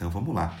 Então 0.00 0.08
vamos 0.08 0.34
lá. 0.34 0.58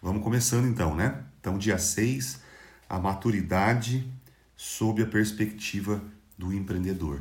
Vamos 0.00 0.22
começando 0.22 0.64
então, 0.68 0.94
né? 0.94 1.24
Então, 1.40 1.58
dia 1.58 1.78
6, 1.78 2.40
a 2.88 2.96
maturidade 2.96 4.08
sob 4.56 5.02
a 5.02 5.06
perspectiva 5.06 6.00
do 6.38 6.52
empreendedor. 6.52 7.20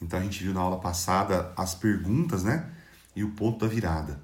Então 0.00 0.18
a 0.18 0.22
gente 0.22 0.42
viu 0.42 0.54
na 0.54 0.60
aula 0.60 0.80
passada 0.80 1.52
as 1.58 1.74
perguntas, 1.74 2.42
né? 2.42 2.72
E 3.14 3.22
o 3.22 3.32
ponto 3.32 3.58
da 3.58 3.66
virada. 3.66 4.18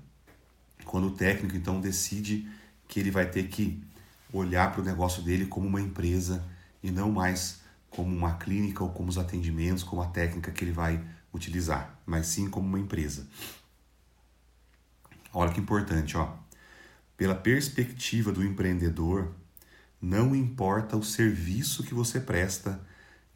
Quando 0.87 1.09
o 1.09 1.11
técnico 1.11 1.55
então 1.55 1.83
decide 1.83 2.51
que 2.89 2.99
ele 2.99 3.11
vai 3.11 3.27
ter 3.27 3.49
que 3.49 3.85
olhar 4.33 4.73
para 4.73 4.81
o 4.81 4.85
negócio 4.85 5.23
dele 5.23 5.45
como 5.45 5.67
uma 5.67 5.83
empresa 5.83 6.43
e 6.83 6.91
não 6.91 7.13
mais 7.13 7.61
como 7.91 8.09
uma 8.17 8.37
clínica 8.37 8.83
ou 8.83 8.89
como 8.89 9.11
os 9.11 9.19
atendimentos, 9.19 9.85
como 9.85 10.01
a 10.01 10.07
técnica 10.07 10.51
que 10.51 10.65
ele 10.65 10.73
vai 10.73 10.99
utilizar, 11.31 12.01
mas 12.07 12.29
sim 12.29 12.49
como 12.49 12.67
uma 12.67 12.81
empresa. 12.81 13.29
Olha 15.35 15.53
que 15.53 15.61
importante, 15.61 16.17
ó. 16.17 16.41
Pela 17.21 17.35
perspectiva 17.35 18.33
do 18.33 18.43
empreendedor, 18.43 19.35
não 20.01 20.35
importa 20.35 20.97
o 20.97 21.05
serviço 21.05 21.83
que 21.83 21.93
você 21.93 22.19
presta, 22.19 22.81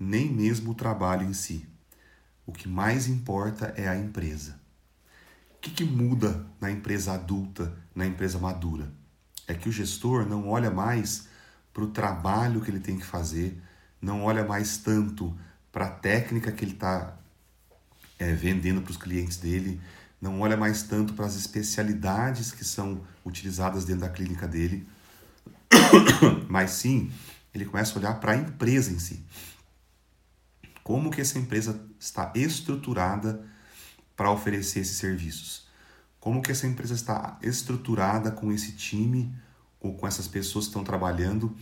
nem 0.01 0.33
mesmo 0.33 0.71
o 0.71 0.75
trabalho 0.75 1.29
em 1.29 1.35
si. 1.35 1.69
O 2.47 2.51
que 2.51 2.67
mais 2.67 3.09
importa 3.09 3.75
é 3.77 3.87
a 3.87 3.95
empresa. 3.95 4.59
O 5.57 5.59
que, 5.61 5.71
que 5.71 5.85
muda 5.85 6.47
na 6.59 6.71
empresa 6.71 7.13
adulta, 7.13 7.77
na 7.95 8.07
empresa 8.07 8.39
madura? 8.39 8.91
É 9.47 9.53
que 9.53 9.69
o 9.69 9.73
gestor 9.73 10.27
não 10.27 10.49
olha 10.49 10.71
mais 10.71 11.29
para 11.71 11.85
o 11.85 11.91
trabalho 11.91 12.63
que 12.63 12.71
ele 12.71 12.81
tem 12.81 12.97
que 12.97 13.05
fazer, 13.05 13.61
não 14.01 14.23
olha 14.23 14.47
mais 14.47 14.79
tanto 14.79 15.39
para 15.71 15.89
a 15.89 15.91
técnica 15.91 16.51
que 16.51 16.65
ele 16.65 16.73
está 16.73 17.19
é, 18.19 18.33
vendendo 18.33 18.81
para 18.81 18.93
os 18.93 18.97
clientes 18.97 19.37
dele, 19.37 19.79
não 20.25 20.41
olha 20.41 20.57
mais 20.57 20.83
tanto 20.83 21.13
para 21.13 21.27
as 21.27 21.37
especialidades 21.37 22.51
que 22.51 22.65
são 22.65 23.03
utilizadas 23.23 23.85
dentro 23.85 24.01
da 24.01 24.09
clínica 24.09 24.49
dele, 24.49 24.89
mas 26.49 26.71
sim 26.71 27.13
ele 27.53 27.67
começa 27.67 27.95
a 27.95 27.99
olhar 27.99 28.15
para 28.21 28.33
a 28.33 28.37
empresa 28.37 28.91
em 28.91 28.99
si. 28.99 29.23
Como 30.83 31.11
que 31.11 31.21
essa 31.21 31.39
empresa 31.39 31.79
está 32.01 32.33
estruturada 32.35 33.45
para 34.17 34.31
oferecer 34.31 34.81
esses 34.81 34.97
serviços? 34.97 35.69
Como 36.19 36.41
que 36.41 36.51
essa 36.51 36.67
empresa 36.67 36.95
está 36.95 37.39
estruturada 37.43 38.31
com 38.31 38.51
esse 38.51 38.73
time 38.73 39.31
ou 39.79 39.95
com 39.95 40.07
essas 40.07 40.27
pessoas 40.27 40.65
que 40.65 40.71
estão 40.71 40.83
trabalhando 40.83 41.55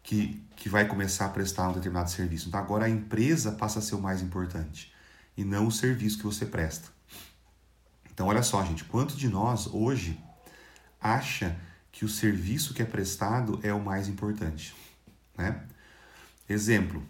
que, 0.00 0.40
que 0.54 0.68
vai 0.68 0.86
começar 0.86 1.26
a 1.26 1.30
prestar 1.30 1.68
um 1.68 1.72
determinado 1.72 2.08
serviço? 2.08 2.46
Então 2.46 2.60
agora 2.60 2.84
a 2.84 2.88
empresa 2.88 3.50
passa 3.50 3.80
a 3.80 3.82
ser 3.82 3.96
o 3.96 4.00
mais 4.00 4.22
importante 4.22 4.92
e 5.36 5.44
não 5.44 5.66
o 5.66 5.72
serviço 5.72 6.18
que 6.18 6.24
você 6.24 6.46
presta. 6.46 6.99
Então, 8.20 8.28
olha 8.28 8.42
só, 8.42 8.62
gente, 8.62 8.84
quanto 8.84 9.16
de 9.16 9.30
nós 9.30 9.66
hoje 9.68 10.22
acha 11.00 11.56
que 11.90 12.04
o 12.04 12.08
serviço 12.08 12.74
que 12.74 12.82
é 12.82 12.84
prestado 12.84 13.58
é 13.62 13.72
o 13.72 13.82
mais 13.82 14.08
importante, 14.08 14.74
né? 15.38 15.64
Exemplo: 16.46 17.02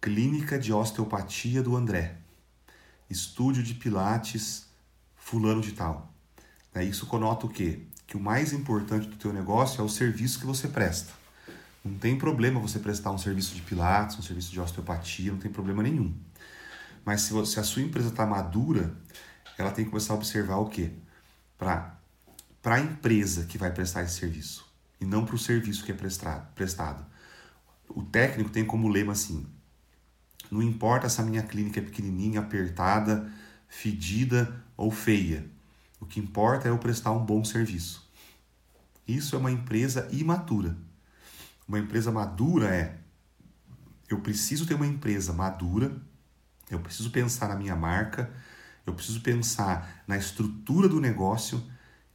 Clínica 0.00 0.58
de 0.58 0.72
Osteopatia 0.72 1.62
do 1.62 1.76
André, 1.76 2.16
Estúdio 3.10 3.62
de 3.62 3.74
Pilates 3.74 4.64
fulano 5.14 5.60
de 5.60 5.72
tal. 5.72 6.10
Né? 6.74 6.84
Isso 6.84 7.04
conota 7.04 7.44
o 7.44 7.50
quê? 7.50 7.80
Que 8.06 8.16
o 8.16 8.20
mais 8.20 8.54
importante 8.54 9.08
do 9.08 9.16
teu 9.16 9.30
negócio 9.30 9.82
é 9.82 9.84
o 9.84 9.90
serviço 9.90 10.40
que 10.40 10.46
você 10.46 10.68
presta. 10.68 11.12
Não 11.84 11.98
tem 11.98 12.16
problema 12.16 12.58
você 12.58 12.78
prestar 12.78 13.10
um 13.10 13.18
serviço 13.18 13.54
de 13.54 13.60
pilates, 13.60 14.18
um 14.18 14.22
serviço 14.22 14.50
de 14.50 14.58
osteopatia, 14.58 15.32
não 15.32 15.38
tem 15.38 15.52
problema 15.52 15.82
nenhum. 15.82 16.14
Mas 17.04 17.20
se, 17.20 17.34
você, 17.34 17.52
se 17.52 17.60
a 17.60 17.62
sua 17.62 17.82
empresa 17.82 18.08
está 18.08 18.24
madura, 18.24 18.96
ela 19.60 19.70
tem 19.70 19.84
que 19.84 19.90
começar 19.90 20.14
a 20.14 20.16
observar 20.16 20.56
o 20.56 20.68
quê? 20.68 20.92
Para 21.56 21.98
a 22.64 22.80
empresa 22.80 23.44
que 23.44 23.58
vai 23.58 23.72
prestar 23.72 24.02
esse 24.02 24.14
serviço 24.14 24.66
e 25.00 25.04
não 25.04 25.24
para 25.24 25.34
o 25.34 25.38
serviço 25.38 25.84
que 25.84 25.92
é 25.92 25.94
prestado, 25.94 26.52
prestado. 26.54 27.04
O 27.88 28.02
técnico 28.02 28.50
tem 28.50 28.64
como 28.64 28.88
lema 28.88 29.12
assim: 29.12 29.46
não 30.50 30.62
importa 30.62 31.08
se 31.08 31.20
a 31.20 31.24
minha 31.24 31.42
clínica 31.42 31.80
é 31.80 31.82
pequenininha, 31.82 32.40
apertada, 32.40 33.30
fedida 33.66 34.64
ou 34.76 34.90
feia. 34.90 35.46
O 36.00 36.06
que 36.06 36.20
importa 36.20 36.68
é 36.68 36.70
eu 36.70 36.78
prestar 36.78 37.12
um 37.12 37.24
bom 37.24 37.44
serviço. 37.44 38.08
Isso 39.06 39.34
é 39.34 39.38
uma 39.38 39.50
empresa 39.50 40.08
imatura. 40.12 40.76
Uma 41.66 41.78
empresa 41.78 42.12
madura 42.12 42.68
é 42.68 42.98
eu 44.08 44.20
preciso 44.20 44.66
ter 44.66 44.74
uma 44.74 44.86
empresa 44.86 45.32
madura, 45.32 45.94
eu 46.70 46.80
preciso 46.80 47.10
pensar 47.10 47.48
na 47.48 47.56
minha 47.56 47.76
marca, 47.76 48.32
eu 48.88 48.94
preciso 48.94 49.20
pensar 49.20 50.02
na 50.06 50.16
estrutura 50.16 50.88
do 50.88 51.00
negócio 51.00 51.62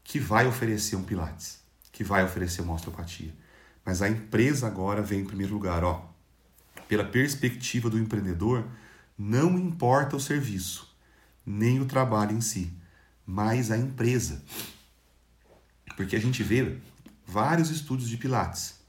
que 0.03 0.19
vai 0.19 0.47
oferecer 0.47 0.95
um 0.95 1.03
Pilates, 1.03 1.59
que 1.91 2.03
vai 2.03 2.23
oferecer 2.25 2.61
uma 2.61 2.73
osteopatia. 2.73 3.33
Mas 3.85 4.01
a 4.01 4.09
empresa 4.09 4.67
agora 4.67 5.01
vem 5.01 5.21
em 5.21 5.25
primeiro 5.25 5.53
lugar, 5.53 5.83
ó. 5.83 6.09
Pela 6.87 7.03
perspectiva 7.03 7.89
do 7.89 7.99
empreendedor, 7.99 8.67
não 9.17 9.57
importa 9.57 10.15
o 10.15 10.19
serviço, 10.19 10.95
nem 11.45 11.79
o 11.79 11.85
trabalho 11.85 12.35
em 12.35 12.41
si, 12.41 12.73
mas 13.25 13.71
a 13.71 13.77
empresa. 13.77 14.43
Porque 15.95 16.15
a 16.15 16.19
gente 16.19 16.43
vê 16.43 16.77
vários 17.25 17.69
estudos 17.69 18.09
de 18.09 18.17
Pilates, 18.17 18.79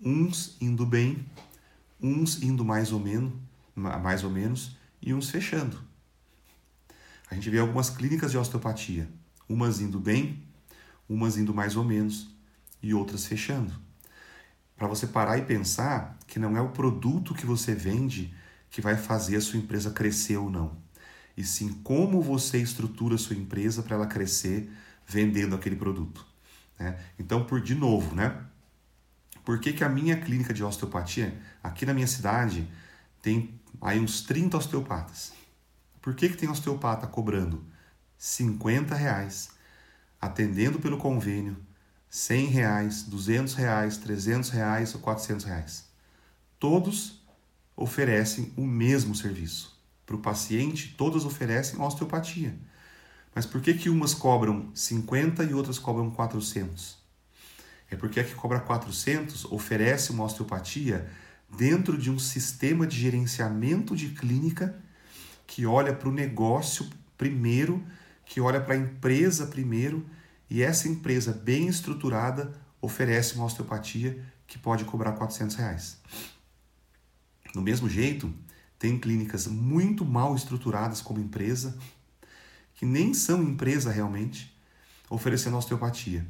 uns 0.00 0.56
indo 0.60 0.86
bem, 0.86 1.24
uns 2.00 2.42
indo 2.42 2.64
mais 2.64 2.92
ou 2.92 3.00
menos, 3.00 3.32
mais 3.74 4.24
ou 4.24 4.30
menos 4.30 4.76
e 5.00 5.12
uns 5.12 5.30
fechando. 5.30 5.95
A 7.30 7.34
gente 7.34 7.50
vê 7.50 7.58
algumas 7.58 7.90
clínicas 7.90 8.30
de 8.30 8.38
osteopatia, 8.38 9.08
umas 9.48 9.80
indo 9.80 9.98
bem, 9.98 10.42
umas 11.08 11.36
indo 11.36 11.54
mais 11.54 11.76
ou 11.76 11.84
menos 11.84 12.28
e 12.82 12.94
outras 12.94 13.26
fechando. 13.26 13.72
Para 14.76 14.86
você 14.86 15.06
parar 15.06 15.38
e 15.38 15.42
pensar 15.42 16.18
que 16.26 16.38
não 16.38 16.56
é 16.56 16.60
o 16.60 16.70
produto 16.70 17.34
que 17.34 17.46
você 17.46 17.74
vende 17.74 18.34
que 18.70 18.80
vai 18.80 18.96
fazer 18.96 19.36
a 19.36 19.40
sua 19.40 19.58
empresa 19.58 19.90
crescer 19.90 20.36
ou 20.36 20.50
não, 20.50 20.76
e 21.36 21.44
sim 21.44 21.72
como 21.82 22.20
você 22.20 22.58
estrutura 22.58 23.14
a 23.14 23.18
sua 23.18 23.36
empresa 23.36 23.82
para 23.82 23.96
ela 23.96 24.06
crescer 24.06 24.70
vendendo 25.06 25.54
aquele 25.54 25.76
produto. 25.76 26.26
Né? 26.78 26.98
Então, 27.18 27.44
por 27.44 27.60
de 27.60 27.74
novo, 27.74 28.14
né? 28.14 28.42
Por 29.44 29.60
que, 29.60 29.72
que 29.72 29.84
a 29.84 29.88
minha 29.88 30.16
clínica 30.16 30.52
de 30.52 30.64
osteopatia, 30.64 31.40
aqui 31.62 31.86
na 31.86 31.94
minha 31.94 32.06
cidade, 32.06 32.68
tem 33.22 33.60
aí 33.80 33.98
uns 34.00 34.22
30 34.22 34.56
osteopatas? 34.56 35.32
Por 36.06 36.14
que, 36.14 36.28
que 36.28 36.36
tem 36.36 36.48
osteopata 36.48 37.04
cobrando 37.04 37.64
50 38.16 38.94
reais, 38.94 39.50
atendendo 40.20 40.78
pelo 40.78 40.98
convênio, 40.98 41.56
100 42.08 42.46
reais, 42.46 43.02
200 43.02 43.54
reais, 43.54 43.96
300 43.96 44.50
reais 44.50 44.94
ou 44.94 45.00
400 45.00 45.44
reais? 45.44 45.84
Todos 46.60 47.26
oferecem 47.74 48.52
o 48.56 48.64
mesmo 48.64 49.16
serviço. 49.16 49.76
Para 50.06 50.14
o 50.14 50.20
paciente, 50.20 50.94
todas 50.96 51.24
oferecem 51.24 51.80
osteopatia. 51.80 52.56
Mas 53.34 53.44
por 53.44 53.60
que, 53.60 53.74
que 53.74 53.90
umas 53.90 54.14
cobram 54.14 54.70
50 54.72 55.42
e 55.42 55.54
outras 55.54 55.76
cobram 55.76 56.08
400? 56.08 56.98
É 57.90 57.96
porque 57.96 58.20
a 58.20 58.24
que 58.24 58.36
cobra 58.36 58.60
400 58.60 59.46
oferece 59.46 60.12
uma 60.12 60.22
osteopatia 60.22 61.10
dentro 61.58 61.98
de 61.98 62.12
um 62.12 62.18
sistema 62.20 62.86
de 62.86 62.96
gerenciamento 62.96 63.96
de 63.96 64.10
clínica 64.10 64.85
que 65.46 65.66
olha 65.66 65.94
para 65.94 66.08
o 66.08 66.12
negócio 66.12 66.88
primeiro, 67.16 67.84
que 68.24 68.40
olha 68.40 68.60
para 68.60 68.74
a 68.74 68.78
empresa 68.78 69.46
primeiro, 69.46 70.04
e 70.50 70.62
essa 70.62 70.88
empresa 70.88 71.32
bem 71.32 71.68
estruturada 71.68 72.54
oferece 72.80 73.34
uma 73.34 73.44
osteopatia 73.44 74.22
que 74.46 74.58
pode 74.58 74.84
cobrar 74.84 75.12
400 75.12 75.56
reais. 75.56 75.98
Do 77.52 77.62
mesmo 77.62 77.88
jeito, 77.88 78.32
tem 78.78 78.98
clínicas 78.98 79.46
muito 79.46 80.04
mal 80.04 80.34
estruturadas 80.36 81.00
como 81.00 81.20
empresa, 81.20 81.76
que 82.74 82.84
nem 82.84 83.14
são 83.14 83.42
empresa 83.42 83.90
realmente, 83.90 84.54
oferecendo 85.08 85.56
osteopatia. 85.56 86.26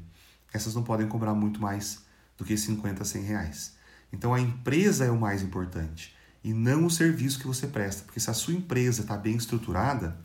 Essas 0.52 0.74
não 0.74 0.82
podem 0.82 1.08
cobrar 1.08 1.34
muito 1.34 1.60
mais 1.60 2.04
do 2.38 2.44
que 2.44 2.56
50, 2.56 3.04
100 3.04 3.22
reais. 3.22 3.76
Então 4.12 4.32
a 4.32 4.40
empresa 4.40 5.04
é 5.04 5.10
o 5.10 5.18
mais 5.18 5.42
importante 5.42 6.15
e 6.46 6.54
não 6.54 6.86
o 6.86 6.90
serviço 6.90 7.40
que 7.40 7.46
você 7.48 7.66
presta. 7.66 8.04
Porque 8.04 8.20
se 8.20 8.30
a 8.30 8.32
sua 8.32 8.54
empresa 8.54 9.02
está 9.02 9.16
bem 9.16 9.34
estruturada, 9.34 10.16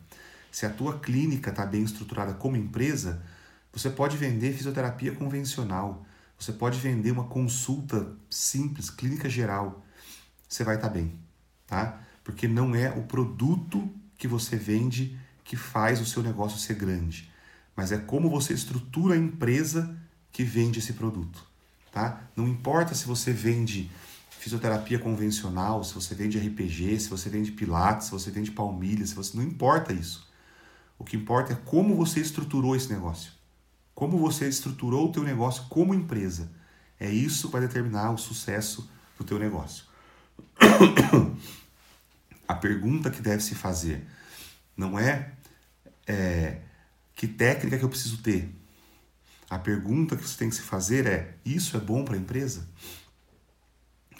se 0.52 0.64
a 0.64 0.70
tua 0.70 1.00
clínica 1.00 1.50
está 1.50 1.66
bem 1.66 1.82
estruturada 1.82 2.32
como 2.32 2.56
empresa, 2.56 3.20
você 3.72 3.90
pode 3.90 4.16
vender 4.16 4.52
fisioterapia 4.52 5.10
convencional, 5.16 6.06
você 6.38 6.52
pode 6.52 6.78
vender 6.78 7.10
uma 7.10 7.24
consulta 7.24 8.14
simples, 8.30 8.88
clínica 8.88 9.28
geral, 9.28 9.84
você 10.48 10.62
vai 10.62 10.76
estar 10.76 10.86
tá 10.86 10.94
bem, 10.94 11.12
tá? 11.66 12.00
Porque 12.22 12.46
não 12.46 12.72
é 12.72 12.88
o 12.90 13.02
produto 13.02 13.92
que 14.16 14.28
você 14.28 14.54
vende 14.54 15.18
que 15.42 15.56
faz 15.56 16.00
o 16.00 16.06
seu 16.06 16.22
negócio 16.22 16.56
ser 16.56 16.74
grande, 16.74 17.32
mas 17.74 17.90
é 17.90 17.98
como 17.98 18.30
você 18.30 18.54
estrutura 18.54 19.16
a 19.16 19.18
empresa 19.18 19.98
que 20.30 20.44
vende 20.44 20.78
esse 20.78 20.92
produto, 20.92 21.44
tá? 21.90 22.20
Não 22.36 22.46
importa 22.46 22.94
se 22.94 23.06
você 23.06 23.32
vende 23.32 23.90
fisioterapia 24.42 24.98
convencional, 24.98 25.84
se 25.84 25.94
você 25.94 26.16
vende 26.16 26.36
RPG, 26.36 26.98
se 26.98 27.08
você 27.08 27.30
vende 27.30 27.52
pilates, 27.52 28.06
se 28.06 28.12
você 28.12 28.28
vende 28.28 28.50
palmilha, 28.50 29.06
se 29.06 29.14
você 29.14 29.36
não 29.36 29.44
importa 29.44 29.92
isso. 29.92 30.28
O 30.98 31.04
que 31.04 31.16
importa 31.16 31.52
é 31.52 31.56
como 31.64 31.94
você 31.94 32.18
estruturou 32.18 32.74
esse 32.74 32.92
negócio. 32.92 33.30
Como 33.94 34.18
você 34.18 34.48
estruturou 34.48 35.08
o 35.08 35.12
teu 35.12 35.22
negócio 35.22 35.62
como 35.68 35.94
empresa. 35.94 36.50
É 36.98 37.08
isso 37.08 37.46
que 37.46 37.52
vai 37.52 37.60
determinar 37.60 38.10
o 38.10 38.18
sucesso 38.18 38.90
do 39.16 39.22
teu 39.22 39.38
negócio. 39.38 39.84
A 42.48 42.54
pergunta 42.56 43.12
que 43.12 43.22
deve 43.22 43.44
se 43.44 43.54
fazer 43.54 44.04
não 44.76 44.98
é, 44.98 45.34
é 46.04 46.62
que 47.14 47.28
técnica 47.28 47.78
que 47.78 47.84
eu 47.84 47.88
preciso 47.88 48.20
ter. 48.20 48.52
A 49.48 49.56
pergunta 49.56 50.16
que 50.16 50.28
você 50.28 50.36
tem 50.36 50.48
que 50.48 50.56
se 50.56 50.62
fazer 50.62 51.06
é: 51.06 51.36
isso 51.44 51.76
é 51.76 51.80
bom 51.80 52.04
para 52.04 52.16
a 52.16 52.18
empresa? 52.18 52.66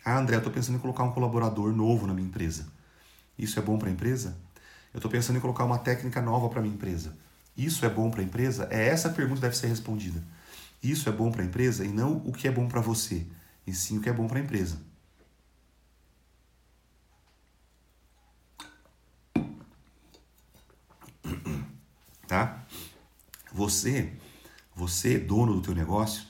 Ah, 0.04 0.18
André, 0.18 0.36
eu 0.36 0.38
estou 0.38 0.52
pensando 0.52 0.76
em 0.76 0.80
colocar 0.80 1.04
um 1.04 1.12
colaborador 1.12 1.72
novo 1.74 2.06
na 2.06 2.14
minha 2.14 2.26
empresa. 2.26 2.66
Isso 3.38 3.58
é 3.58 3.62
bom 3.62 3.78
para 3.78 3.88
a 3.88 3.92
empresa? 3.92 4.36
Eu 4.92 4.98
estou 4.98 5.10
pensando 5.10 5.36
em 5.36 5.40
colocar 5.40 5.64
uma 5.64 5.78
técnica 5.78 6.20
nova 6.20 6.48
para 6.48 6.58
a 6.58 6.62
minha 6.62 6.74
empresa. 6.74 7.16
Isso 7.56 7.84
é 7.86 7.88
bom 7.88 8.10
para 8.10 8.20
a 8.20 8.24
empresa? 8.24 8.66
É 8.70 8.88
essa 8.88 9.10
pergunta 9.10 9.36
que 9.36 9.42
deve 9.42 9.56
ser 9.56 9.68
respondida. 9.68 10.22
Isso 10.82 11.08
é 11.08 11.12
bom 11.12 11.30
para 11.30 11.42
a 11.42 11.44
empresa 11.44 11.84
e 11.84 11.88
não 11.88 12.16
o 12.26 12.32
que 12.32 12.48
é 12.48 12.50
bom 12.50 12.66
para 12.66 12.80
você, 12.80 13.24
e 13.66 13.72
sim 13.72 13.98
o 13.98 14.00
que 14.00 14.08
é 14.08 14.12
bom 14.12 14.26
para 14.26 14.38
a 14.38 14.42
empresa. 14.42 14.78
Tá? 22.26 22.64
Você, 23.52 24.10
você 24.74 25.18
dono 25.18 25.52
do 25.54 25.60
teu 25.60 25.74
negócio, 25.74 26.24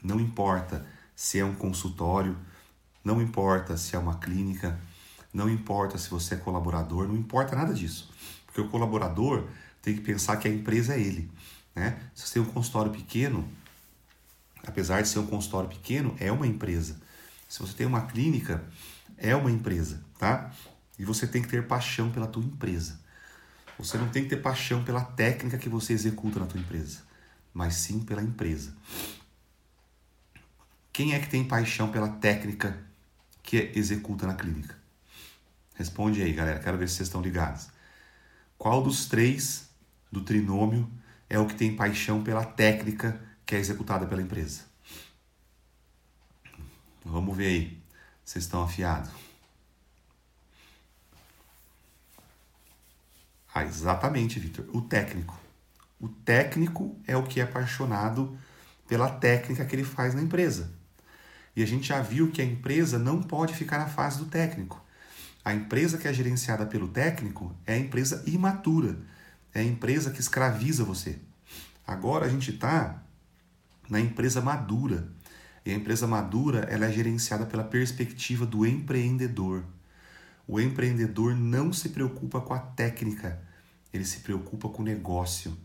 não 0.00 0.20
importa 0.20 0.86
se 1.16 1.40
é 1.40 1.44
um 1.44 1.54
consultório, 1.54 2.38
não 3.06 3.22
importa 3.22 3.76
se 3.76 3.94
é 3.94 3.98
uma 4.00 4.18
clínica, 4.18 4.76
não 5.32 5.48
importa 5.48 5.96
se 5.96 6.10
você 6.10 6.34
é 6.34 6.38
colaborador, 6.38 7.06
não 7.06 7.16
importa 7.16 7.54
nada 7.54 7.72
disso. 7.72 8.12
Porque 8.44 8.60
o 8.60 8.68
colaborador 8.68 9.46
tem 9.80 9.94
que 9.94 10.00
pensar 10.00 10.38
que 10.38 10.48
a 10.48 10.50
empresa 10.50 10.94
é 10.94 11.00
ele. 11.00 11.30
Né? 11.72 12.00
Se 12.12 12.26
você 12.26 12.34
tem 12.34 12.42
um 12.42 12.46
consultório 12.46 12.90
pequeno, 12.90 13.48
apesar 14.66 15.02
de 15.02 15.08
ser 15.08 15.20
um 15.20 15.26
consultório 15.26 15.68
pequeno, 15.68 16.16
é 16.18 16.32
uma 16.32 16.48
empresa. 16.48 17.00
Se 17.48 17.60
você 17.60 17.74
tem 17.74 17.86
uma 17.86 18.06
clínica, 18.06 18.64
é 19.16 19.36
uma 19.36 19.52
empresa, 19.52 20.02
tá? 20.18 20.52
E 20.98 21.04
você 21.04 21.28
tem 21.28 21.42
que 21.42 21.48
ter 21.48 21.64
paixão 21.64 22.10
pela 22.10 22.26
tua 22.26 22.42
empresa. 22.42 22.98
Você 23.78 23.96
não 23.98 24.08
tem 24.08 24.24
que 24.24 24.30
ter 24.30 24.42
paixão 24.42 24.82
pela 24.82 25.04
técnica 25.04 25.58
que 25.58 25.68
você 25.68 25.92
executa 25.92 26.40
na 26.40 26.46
tua 26.46 26.58
empresa, 26.58 27.02
mas 27.54 27.76
sim 27.76 28.00
pela 28.00 28.20
empresa. 28.20 28.74
Quem 30.92 31.14
é 31.14 31.20
que 31.20 31.28
tem 31.28 31.44
paixão 31.44 31.92
pela 31.92 32.08
técnica 32.08 32.84
que 33.46 33.70
executa 33.76 34.26
na 34.26 34.34
clínica? 34.34 34.76
Responde 35.76 36.20
aí, 36.20 36.32
galera. 36.32 36.58
Quero 36.58 36.76
ver 36.76 36.88
se 36.88 36.96
vocês 36.96 37.08
estão 37.08 37.22
ligados. 37.22 37.68
Qual 38.58 38.82
dos 38.82 39.06
três 39.06 39.70
do 40.10 40.20
trinômio 40.20 40.90
é 41.30 41.38
o 41.38 41.46
que 41.46 41.54
tem 41.54 41.76
paixão 41.76 42.24
pela 42.24 42.44
técnica 42.44 43.20
que 43.46 43.54
é 43.54 43.58
executada 43.58 44.04
pela 44.04 44.20
empresa? 44.20 44.64
Vamos 47.04 47.36
ver 47.36 47.46
aí. 47.46 47.82
Vocês 48.24 48.44
estão 48.44 48.64
afiados. 48.64 49.10
Ah, 53.54 53.64
exatamente, 53.64 54.40
Vitor. 54.40 54.66
O 54.74 54.82
técnico. 54.82 55.38
O 56.00 56.08
técnico 56.08 56.98
é 57.06 57.16
o 57.16 57.22
que 57.22 57.40
é 57.40 57.44
apaixonado 57.44 58.36
pela 58.88 59.08
técnica 59.08 59.64
que 59.64 59.76
ele 59.76 59.84
faz 59.84 60.14
na 60.14 60.20
empresa. 60.20 60.75
E 61.56 61.62
a 61.62 61.66
gente 61.66 61.88
já 61.88 62.02
viu 62.02 62.30
que 62.30 62.42
a 62.42 62.44
empresa 62.44 62.98
não 62.98 63.22
pode 63.22 63.54
ficar 63.54 63.78
na 63.78 63.86
fase 63.86 64.18
do 64.18 64.26
técnico. 64.26 64.84
A 65.42 65.54
empresa 65.54 65.96
que 65.96 66.06
é 66.06 66.12
gerenciada 66.12 66.66
pelo 66.66 66.88
técnico 66.88 67.56
é 67.64 67.74
a 67.74 67.78
empresa 67.78 68.22
imatura, 68.26 68.98
é 69.54 69.60
a 69.60 69.64
empresa 69.64 70.10
que 70.10 70.20
escraviza 70.20 70.84
você. 70.84 71.18
Agora 71.86 72.26
a 72.26 72.28
gente 72.28 72.50
está 72.50 73.02
na 73.88 74.00
empresa 74.00 74.40
madura. 74.40 75.08
E 75.64 75.70
a 75.70 75.74
empresa 75.74 76.06
madura 76.06 76.60
ela 76.70 76.86
é 76.86 76.92
gerenciada 76.92 77.46
pela 77.46 77.64
perspectiva 77.64 78.44
do 78.44 78.66
empreendedor. 78.66 79.64
O 80.46 80.60
empreendedor 80.60 81.34
não 81.34 81.72
se 81.72 81.88
preocupa 81.88 82.40
com 82.40 82.54
a 82.54 82.58
técnica, 82.58 83.40
ele 83.92 84.04
se 84.04 84.20
preocupa 84.20 84.68
com 84.68 84.82
o 84.82 84.84
negócio. 84.84 85.56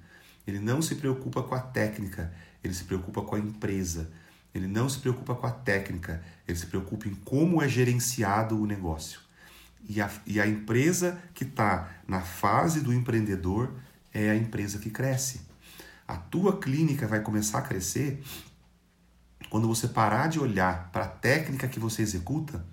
Ele 0.48 0.60
não 0.60 0.82
se 0.82 0.96
preocupa 0.96 1.44
com 1.44 1.54
a 1.54 1.60
técnica, 1.60 2.34
ele 2.64 2.74
se 2.74 2.84
preocupa 2.84 3.22
com 3.22 3.36
a 3.36 3.40
empresa. 3.40 4.12
Ele 4.54 4.68
não 4.68 4.90
se 4.90 5.00
preocupa 5.00 5.36
com 5.36 5.48
a 5.48 5.52
técnica, 5.52 6.24
ele 6.48 6.58
se 6.58 6.66
preocupa 6.66 7.08
em 7.08 7.16
como 7.16 7.62
é 7.62 7.70
gerenciado 7.70 8.60
o 8.60 8.66
negócio. 8.66 9.20
E 9.88 10.02
a, 10.02 10.10
e 10.26 10.40
a 10.40 10.48
empresa 10.48 11.22
que 11.34 11.44
está 11.44 11.90
na 12.08 12.22
fase 12.22 12.82
do 12.82 12.94
empreendedor 12.94 13.74
é 14.14 14.30
a 14.30 14.36
empresa 14.36 14.78
que 14.78 14.90
cresce. 14.90 15.42
A 16.08 16.18
tua 16.18 16.60
clínica 16.60 17.08
vai 17.08 17.22
começar 17.22 17.60
a 17.60 17.62
crescer 17.62 18.22
quando 19.50 19.68
você 19.68 19.88
parar 19.88 20.28
de 20.28 20.40
olhar 20.40 20.90
para 20.92 21.06
a 21.06 21.10
técnica 21.10 21.68
que 21.68 21.80
você 21.80 22.02
executa 22.02 22.66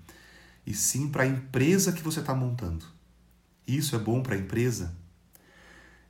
e 0.66 0.74
sim 0.74 1.08
para 1.08 1.22
a 1.22 1.26
empresa 1.26 1.92
que 1.92 2.02
você 2.02 2.20
está 2.20 2.34
montando. 2.34 2.84
Isso 3.66 3.96
é 3.96 3.98
bom 3.98 4.22
para 4.22 4.34
a 4.34 4.38
empresa? 4.38 4.94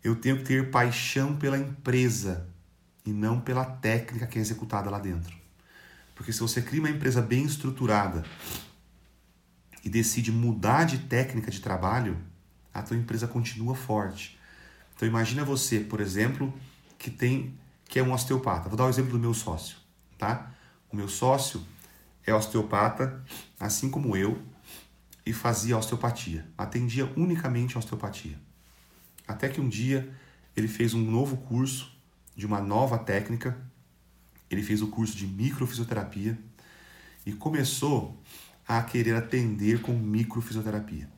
Eu 0.02 0.16
tenho 0.16 0.38
que 0.38 0.44
ter 0.44 0.70
paixão 0.70 1.36
pela 1.36 1.58
empresa 1.58 2.48
e 3.04 3.12
não 3.12 3.40
pela 3.40 3.64
técnica 3.64 4.26
que 4.26 4.38
é 4.38 4.40
executada 4.40 4.90
lá 4.90 4.98
dentro. 4.98 5.37
Porque 6.18 6.32
se 6.32 6.40
você 6.40 6.60
cria 6.60 6.80
uma 6.80 6.90
empresa 6.90 7.22
bem 7.22 7.44
estruturada 7.44 8.24
e 9.84 9.88
decide 9.88 10.32
mudar 10.32 10.82
de 10.82 10.98
técnica 10.98 11.48
de 11.48 11.60
trabalho, 11.60 12.18
a 12.74 12.82
tua 12.82 12.96
empresa 12.96 13.28
continua 13.28 13.76
forte. 13.76 14.36
Então 14.96 15.06
imagina 15.06 15.44
você, 15.44 15.78
por 15.78 16.00
exemplo, 16.00 16.52
que 16.98 17.08
tem 17.08 17.54
que 17.84 18.00
é 18.00 18.02
um 18.02 18.12
osteopata. 18.12 18.68
Vou 18.68 18.76
dar 18.76 18.82
o 18.82 18.86
um 18.88 18.90
exemplo 18.90 19.12
do 19.12 19.18
meu 19.18 19.32
sócio, 19.32 19.76
tá? 20.18 20.50
O 20.90 20.96
meu 20.96 21.08
sócio 21.08 21.64
é 22.26 22.34
osteopata, 22.34 23.24
assim 23.58 23.88
como 23.88 24.16
eu, 24.16 24.42
e 25.24 25.32
fazia 25.32 25.78
osteopatia. 25.78 26.44
Atendia 26.58 27.10
unicamente 27.16 27.78
osteopatia. 27.78 28.38
Até 29.26 29.48
que 29.48 29.60
um 29.60 29.68
dia 29.68 30.12
ele 30.56 30.66
fez 30.66 30.94
um 30.94 31.00
novo 31.00 31.36
curso 31.36 31.96
de 32.34 32.44
uma 32.44 32.60
nova 32.60 32.98
técnica 32.98 33.56
ele 34.50 34.62
fez 34.62 34.82
o 34.82 34.88
curso 34.88 35.16
de 35.16 35.26
microfisioterapia 35.26 36.38
e 37.26 37.32
começou 37.32 38.20
a 38.66 38.82
querer 38.82 39.14
atender 39.14 39.80
com 39.80 39.92
microfisioterapia. 39.92 41.08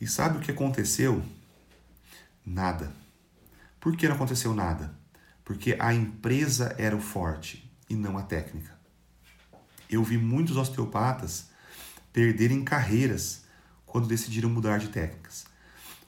E 0.00 0.06
sabe 0.06 0.38
o 0.38 0.40
que 0.40 0.50
aconteceu? 0.50 1.22
Nada. 2.44 2.92
Por 3.78 3.96
que 3.96 4.08
não 4.08 4.14
aconteceu 4.14 4.54
nada? 4.54 4.94
Porque 5.44 5.76
a 5.78 5.92
empresa 5.92 6.74
era 6.78 6.96
o 6.96 7.00
forte 7.00 7.70
e 7.88 7.94
não 7.94 8.16
a 8.16 8.22
técnica. 8.22 8.78
Eu 9.88 10.04
vi 10.04 10.16
muitos 10.16 10.56
osteopatas 10.56 11.50
perderem 12.12 12.64
carreiras 12.64 13.44
quando 13.84 14.06
decidiram 14.06 14.48
mudar 14.48 14.78
de 14.78 14.88
técnicas. 14.88 15.44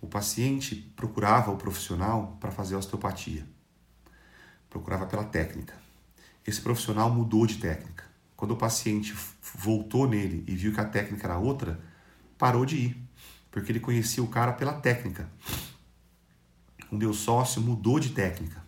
O 0.00 0.06
paciente 0.06 0.76
procurava 0.96 1.50
o 1.50 1.56
profissional 1.56 2.36
para 2.40 2.52
fazer 2.52 2.76
osteopatia 2.76 3.46
procurava 4.72 5.04
pela 5.04 5.24
técnica. 5.24 5.74
Esse 6.46 6.60
profissional 6.60 7.10
mudou 7.10 7.46
de 7.46 7.58
técnica. 7.58 8.04
Quando 8.34 8.52
o 8.52 8.56
paciente 8.56 9.14
voltou 9.54 10.08
nele 10.08 10.42
e 10.48 10.56
viu 10.56 10.72
que 10.72 10.80
a 10.80 10.84
técnica 10.84 11.26
era 11.26 11.36
outra, 11.36 11.78
parou 12.38 12.64
de 12.64 12.76
ir, 12.76 13.08
porque 13.50 13.70
ele 13.70 13.78
conhecia 13.78 14.22
o 14.22 14.28
cara 14.28 14.54
pela 14.54 14.72
técnica. 14.72 15.30
O 16.90 16.96
meu 16.96 17.12
sócio 17.12 17.60
mudou 17.60 18.00
de 18.00 18.10
técnica 18.10 18.64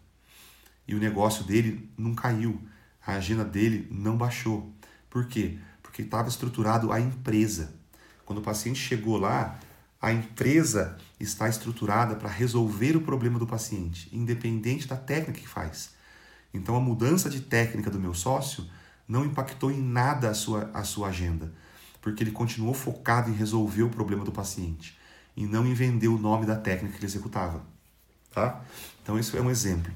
e 0.87 0.95
o 0.95 1.01
negócio 1.01 1.43
dele 1.43 1.91
não 1.97 2.15
caiu, 2.15 2.61
a 3.05 3.15
agenda 3.15 3.45
dele 3.45 3.89
não 3.91 4.17
baixou. 4.17 4.71
Por 5.09 5.27
quê? 5.27 5.59
Porque 5.83 6.03
estava 6.03 6.29
estruturado 6.29 6.93
a 6.93 7.01
empresa. 7.01 7.75
Quando 8.27 8.39
o 8.39 8.43
paciente 8.43 8.79
chegou 8.79 9.17
lá, 9.17 9.59
a 10.01 10.13
empresa 10.13 10.99
está 11.19 11.49
estruturada 11.49 12.15
para 12.15 12.29
resolver 12.29 12.95
o 12.95 13.01
problema 13.01 13.39
do 13.39 13.47
paciente, 13.47 14.15
independente 14.15 14.87
da 14.87 14.97
técnica 14.97 15.41
que 15.41 15.49
faz. 15.49 15.94
Então 16.55 16.77
a 16.77 16.81
mudança 16.81 17.29
de 17.29 17.41
técnica 17.41 17.91
do 17.91 17.99
meu 17.99 18.15
sócio 18.15 18.65
não 19.07 19.25
impactou 19.25 19.73
em 19.73 19.83
nada 19.83 20.31
a 20.31 20.35
sua, 20.35 20.71
a 20.73 20.85
sua 20.85 21.09
agenda, 21.09 21.53
porque 22.01 22.23
ele 22.23 22.31
continuou 22.31 22.73
focado 22.73 23.29
em 23.29 23.35
resolver 23.35 23.83
o 23.83 23.91
problema 23.91 24.25
do 24.25 24.31
paciente 24.33 24.97
e 25.37 25.45
não 25.47 25.67
em 25.67 25.75
vender 25.75 26.09
o 26.09 26.17
nome 26.17 26.47
da 26.47 26.57
técnica 26.57 26.93
que 26.95 27.01
ele 27.01 27.07
executava. 27.07 27.61
Tá? 28.33 28.63
Então 29.03 29.19
isso 29.19 29.37
é 29.37 29.41
um 29.41 29.51
exemplo. 29.51 29.93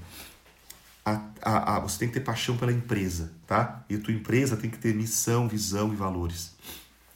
A, 1.04 1.22
a, 1.40 1.76
a, 1.76 1.80
você 1.80 2.00
tem 2.00 2.08
que 2.08 2.14
ter 2.14 2.20
paixão 2.20 2.56
pela 2.56 2.72
empresa, 2.72 3.32
tá? 3.46 3.82
E 3.88 3.94
a 3.94 4.00
tua 4.00 4.12
empresa 4.12 4.56
tem 4.56 4.68
que 4.68 4.76
ter 4.76 4.94
missão, 4.94 5.48
visão 5.48 5.90
e 5.92 5.96
valores. 5.96 6.54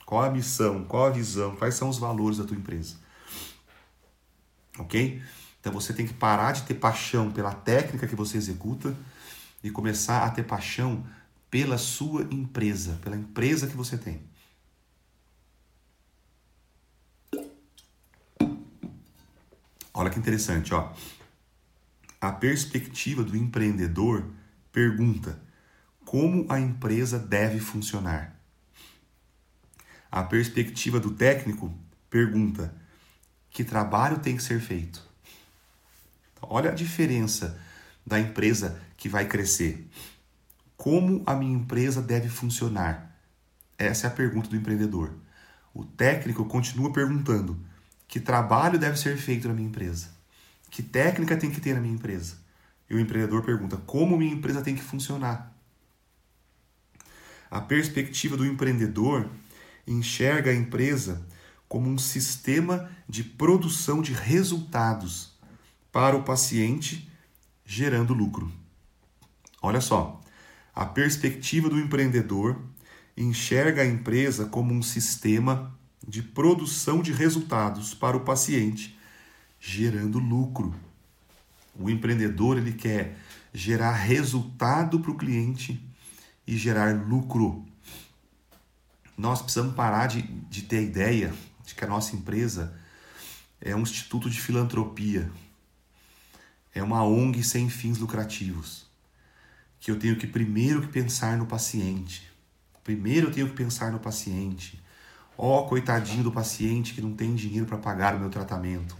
Qual 0.06 0.22
a 0.22 0.30
missão? 0.30 0.84
Qual 0.84 1.06
a 1.06 1.10
visão? 1.10 1.56
Quais 1.56 1.74
são 1.74 1.88
os 1.88 1.98
valores 1.98 2.38
da 2.38 2.44
tua 2.44 2.56
empresa? 2.56 2.96
Ok? 4.78 5.22
Então 5.60 5.72
você 5.72 5.92
tem 5.92 6.06
que 6.06 6.14
parar 6.14 6.52
de 6.52 6.62
ter 6.62 6.74
paixão 6.74 7.30
pela 7.30 7.52
técnica 7.52 8.06
que 8.06 8.16
você 8.16 8.38
executa 8.38 8.96
e 9.62 9.70
começar 9.70 10.24
a 10.24 10.30
ter 10.30 10.42
paixão 10.42 11.06
pela 11.50 11.78
sua 11.78 12.22
empresa, 12.30 12.98
pela 13.02 13.16
empresa 13.16 13.66
que 13.66 13.76
você 13.76 13.96
tem. 13.96 14.22
Olha 19.94 20.10
que 20.10 20.18
interessante, 20.18 20.72
ó. 20.72 20.92
A 22.20 22.32
perspectiva 22.32 23.22
do 23.22 23.36
empreendedor 23.36 24.30
pergunta: 24.72 25.38
como 26.04 26.46
a 26.50 26.58
empresa 26.58 27.18
deve 27.18 27.60
funcionar? 27.60 28.34
A 30.10 30.22
perspectiva 30.22 30.98
do 30.98 31.10
técnico 31.10 31.72
pergunta: 32.08 32.74
que 33.50 33.62
trabalho 33.62 34.18
tem 34.18 34.36
que 34.36 34.42
ser 34.42 34.60
feito? 34.60 35.06
Olha 36.40 36.70
a 36.70 36.74
diferença 36.74 37.60
da 38.06 38.18
empresa 38.18 38.80
que 39.02 39.08
vai 39.08 39.26
crescer. 39.26 39.90
Como 40.76 41.24
a 41.26 41.34
minha 41.34 41.56
empresa 41.56 42.00
deve 42.00 42.28
funcionar? 42.28 43.18
Essa 43.76 44.06
é 44.06 44.08
a 44.08 44.12
pergunta 44.12 44.48
do 44.48 44.54
empreendedor. 44.54 45.12
O 45.74 45.84
técnico 45.84 46.44
continua 46.44 46.92
perguntando: 46.92 47.58
que 48.06 48.20
trabalho 48.20 48.78
deve 48.78 48.96
ser 48.96 49.16
feito 49.16 49.48
na 49.48 49.54
minha 49.54 49.66
empresa? 49.66 50.10
Que 50.70 50.84
técnica 50.84 51.36
tem 51.36 51.50
que 51.50 51.60
ter 51.60 51.74
na 51.74 51.80
minha 51.80 51.96
empresa? 51.96 52.36
E 52.88 52.94
o 52.94 53.00
empreendedor 53.00 53.42
pergunta: 53.42 53.76
como 53.76 54.16
minha 54.16 54.32
empresa 54.32 54.62
tem 54.62 54.76
que 54.76 54.84
funcionar? 54.84 55.52
A 57.50 57.60
perspectiva 57.60 58.36
do 58.36 58.46
empreendedor 58.46 59.28
enxerga 59.84 60.52
a 60.52 60.54
empresa 60.54 61.26
como 61.68 61.90
um 61.90 61.98
sistema 61.98 62.88
de 63.08 63.24
produção 63.24 64.00
de 64.00 64.12
resultados 64.12 65.36
para 65.90 66.16
o 66.16 66.22
paciente, 66.22 67.10
gerando 67.66 68.14
lucro. 68.14 68.61
Olha 69.62 69.80
só, 69.80 70.20
a 70.74 70.84
perspectiva 70.84 71.68
do 71.68 71.78
empreendedor 71.78 72.60
enxerga 73.16 73.82
a 73.82 73.86
empresa 73.86 74.46
como 74.46 74.74
um 74.74 74.82
sistema 74.82 75.72
de 76.06 76.20
produção 76.20 77.00
de 77.00 77.12
resultados 77.12 77.94
para 77.94 78.16
o 78.16 78.24
paciente, 78.24 78.98
gerando 79.60 80.18
lucro. 80.18 80.74
O 81.78 81.88
empreendedor 81.88 82.58
ele 82.58 82.72
quer 82.72 83.16
gerar 83.54 83.92
resultado 83.92 84.98
para 84.98 85.12
o 85.12 85.16
cliente 85.16 85.80
e 86.44 86.56
gerar 86.56 86.94
lucro. 87.06 87.64
Nós 89.16 89.40
precisamos 89.40 89.74
parar 89.74 90.08
de, 90.08 90.22
de 90.22 90.62
ter 90.62 90.78
a 90.78 90.82
ideia 90.82 91.34
de 91.64 91.74
que 91.74 91.84
a 91.84 91.88
nossa 91.88 92.16
empresa 92.16 92.76
é 93.60 93.76
um 93.76 93.82
instituto 93.82 94.28
de 94.28 94.40
filantropia, 94.40 95.30
é 96.74 96.82
uma 96.82 97.04
ONG 97.04 97.44
sem 97.44 97.70
fins 97.70 97.98
lucrativos, 97.98 98.90
que 99.82 99.90
eu 99.90 99.98
tenho 99.98 100.14
que 100.14 100.28
primeiro 100.28 100.80
que 100.80 100.86
pensar 100.86 101.36
no 101.36 101.44
paciente. 101.44 102.32
Primeiro 102.84 103.26
eu 103.26 103.32
tenho 103.32 103.48
que 103.48 103.56
pensar 103.56 103.90
no 103.90 103.98
paciente. 103.98 104.80
Ó, 105.36 105.58
oh, 105.58 105.66
coitadinho 105.66 106.22
do 106.22 106.30
paciente 106.30 106.94
que 106.94 107.00
não 107.00 107.14
tem 107.14 107.34
dinheiro 107.34 107.66
para 107.66 107.76
pagar 107.76 108.14
o 108.14 108.20
meu 108.20 108.30
tratamento. 108.30 108.96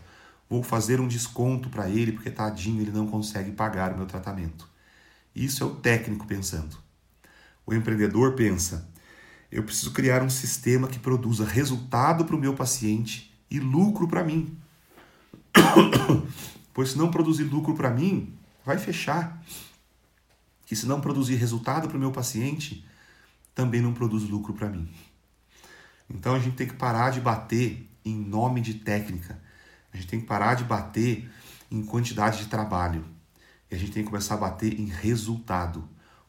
Vou 0.51 0.61
fazer 0.61 1.01
um 1.01 1.07
desconto 1.07 1.71
para 1.71 1.89
ele 1.89 2.11
porque 2.11 2.33
tadinho 2.33 2.83
ele 2.83 2.91
não 2.91 3.07
consegue 3.07 3.53
pagar 3.53 3.93
o 3.93 3.97
meu 3.97 4.07
tratamento. 4.07 4.69
Isso 5.33 5.63
é 5.63 5.67
o 5.67 5.77
técnico 5.77 6.27
pensando. 6.27 6.77
O 7.65 7.73
empreendedor 7.73 8.35
pensa: 8.35 8.91
eu 9.53 9.63
preciso 9.63 9.93
criar 9.93 10.21
um 10.21 10.31
sistema 10.31 10.89
que 10.89 10.99
produza 10.99 11.45
resultado 11.45 12.25
para 12.25 12.35
o 12.35 12.41
meu 12.41 12.55
paciente 12.55 13.33
e 13.49 13.61
lucro 13.61 14.09
para 14.09 14.25
mim. 14.25 14.59
pois 16.75 16.91
se 16.91 16.99
não 16.99 17.09
produzir 17.09 17.45
lucro 17.45 17.73
para 17.73 17.91
mim, 17.91 18.35
vai 18.67 18.79
fechar. 18.79 19.41
E 20.73 20.75
se 20.77 20.87
não 20.87 21.03
produzir 21.03 21.35
resultado 21.35 21.87
para 21.87 21.99
o 21.99 22.01
meu 22.01 22.11
paciente, 22.11 22.83
também 23.55 23.83
não 23.83 23.93
produz 23.93 24.23
lucro 24.23 24.55
para 24.55 24.71
mim. 24.71 24.89
Então 26.09 26.35
a 26.35 26.39
gente 26.39 26.57
tem 26.57 26.67
que 26.67 26.73
parar 26.73 27.11
de 27.11 27.21
bater 27.21 27.87
em 28.03 28.15
nome 28.17 28.63
de 28.63 28.73
técnica. 28.73 29.39
A 29.93 29.99
gente 29.99 30.09
tem 30.09 30.19
que 30.19 30.27
parar 30.27 30.55
de 30.55 30.65
bater 30.65 31.31
em 31.71 31.85
quantidade 31.85 32.39
de 32.39 32.47
trabalho. 32.47 33.05
E 33.71 33.75
a 33.75 33.79
gente 33.79 33.93
tem 33.93 34.03
que 34.03 34.09
começar 34.09 34.33
a 34.33 34.39
bater 34.39 34.81
em 34.81 34.87
resultado. 34.87 35.87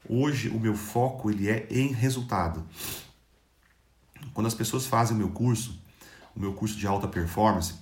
Hoje 0.09 0.49
o 0.49 0.59
meu 0.59 0.75
foco 0.75 1.31
ele 1.31 1.47
é 1.47 1.65
em 1.71 1.93
resultado. 1.93 2.67
Quando 4.33 4.47
as 4.47 4.53
pessoas 4.53 4.85
fazem 4.85 5.15
o 5.15 5.19
meu 5.19 5.29
curso, 5.29 5.81
o 6.35 6.39
meu 6.41 6.51
curso 6.51 6.75
de 6.75 6.85
alta 6.85 7.07
performance 7.07 7.75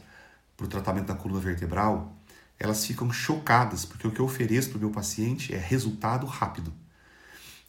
para 0.55 0.67
o 0.67 0.69
tratamento 0.69 1.07
da 1.07 1.15
coluna 1.15 1.39
vertebral, 1.39 2.15
elas 2.61 2.85
ficam 2.85 3.11
chocadas, 3.11 3.85
porque 3.85 4.07
o 4.07 4.11
que 4.11 4.19
eu 4.19 4.25
ofereço 4.25 4.69
para 4.69 4.77
o 4.77 4.81
meu 4.81 4.91
paciente 4.91 5.51
é 5.51 5.57
resultado 5.57 6.27
rápido. 6.27 6.71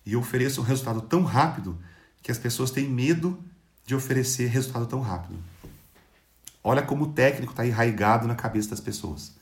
E 0.04 0.12
eu 0.12 0.20
ofereço 0.20 0.60
um 0.60 0.64
resultado 0.64 1.00
tão 1.00 1.24
rápido 1.24 1.78
que 2.22 2.30
as 2.30 2.36
pessoas 2.36 2.70
têm 2.70 2.90
medo 2.90 3.42
de 3.86 3.94
oferecer 3.94 4.48
resultado 4.48 4.84
tão 4.84 5.00
rápido. 5.00 5.38
Olha 6.62 6.82
como 6.82 7.04
o 7.04 7.12
técnico 7.14 7.54
está 7.54 7.66
enraigado 7.66 8.28
na 8.28 8.34
cabeça 8.34 8.68
das 8.68 8.80
pessoas. 8.80 9.32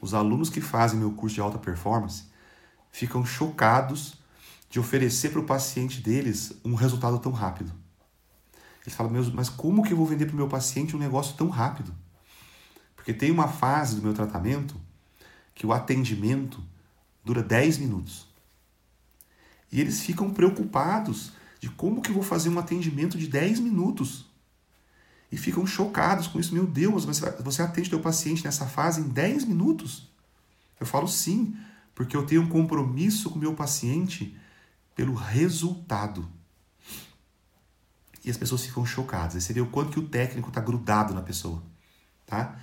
Os 0.00 0.12
alunos 0.12 0.50
que 0.50 0.60
fazem 0.60 0.98
meu 0.98 1.12
curso 1.12 1.36
de 1.36 1.40
alta 1.40 1.56
performance 1.56 2.24
ficam 2.90 3.24
chocados 3.24 4.14
de 4.68 4.80
oferecer 4.80 5.30
para 5.30 5.40
o 5.40 5.44
paciente 5.44 6.00
deles 6.00 6.52
um 6.64 6.74
resultado 6.74 7.20
tão 7.20 7.30
rápido. 7.30 7.72
Eles 8.82 8.94
falam, 8.96 9.12
mas 9.32 9.48
como 9.48 9.84
que 9.84 9.92
eu 9.92 9.96
vou 9.96 10.04
vender 10.04 10.26
para 10.26 10.34
o 10.34 10.36
meu 10.36 10.48
paciente 10.48 10.96
um 10.96 10.98
negócio 10.98 11.36
tão 11.36 11.48
rápido? 11.48 11.94
Porque 13.04 13.12
tem 13.12 13.30
uma 13.30 13.48
fase 13.48 13.96
do 13.96 14.02
meu 14.02 14.14
tratamento 14.14 14.80
que 15.54 15.66
o 15.66 15.74
atendimento 15.74 16.64
dura 17.22 17.42
10 17.42 17.76
minutos. 17.76 18.26
E 19.70 19.78
eles 19.78 20.00
ficam 20.00 20.30
preocupados 20.30 21.32
de 21.60 21.68
como 21.68 22.00
que 22.00 22.08
eu 22.08 22.14
vou 22.14 22.22
fazer 22.22 22.48
um 22.48 22.58
atendimento 22.58 23.18
de 23.18 23.28
10 23.28 23.60
minutos. 23.60 24.24
E 25.30 25.36
ficam 25.36 25.66
chocados 25.66 26.26
com 26.26 26.40
isso. 26.40 26.54
Meu 26.54 26.66
Deus, 26.66 27.04
mas 27.04 27.20
você 27.40 27.60
atende 27.60 27.90
teu 27.90 28.00
paciente 28.00 28.42
nessa 28.42 28.64
fase 28.64 29.02
em 29.02 29.08
10 29.08 29.44
minutos? 29.44 30.08
Eu 30.80 30.86
falo 30.86 31.06
sim, 31.06 31.54
porque 31.94 32.16
eu 32.16 32.24
tenho 32.24 32.40
um 32.40 32.48
compromisso 32.48 33.28
com 33.28 33.36
o 33.36 33.40
meu 33.40 33.52
paciente 33.52 34.34
pelo 34.94 35.12
resultado. 35.12 36.26
E 38.24 38.30
as 38.30 38.38
pessoas 38.38 38.64
ficam 38.64 38.86
chocadas. 38.86 39.44
Você 39.44 39.52
vê 39.52 39.60
o 39.60 39.66
quanto 39.66 39.92
que 39.92 40.00
o 40.00 40.08
técnico 40.08 40.48
está 40.48 40.62
grudado 40.62 41.12
na 41.12 41.20
pessoa. 41.20 41.62
Tá? 42.24 42.58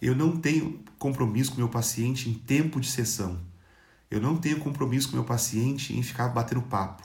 Eu 0.00 0.14
não 0.14 0.36
tenho 0.36 0.82
compromisso 0.98 1.52
com 1.52 1.58
meu 1.58 1.68
paciente 1.68 2.28
em 2.28 2.34
tempo 2.34 2.80
de 2.80 2.90
sessão. 2.90 3.40
Eu 4.10 4.20
não 4.20 4.36
tenho 4.36 4.58
compromisso 4.58 5.08
com 5.10 5.16
meu 5.16 5.24
paciente 5.24 5.96
em 5.96 6.02
ficar 6.02 6.28
batendo 6.28 6.62
papo. 6.62 7.02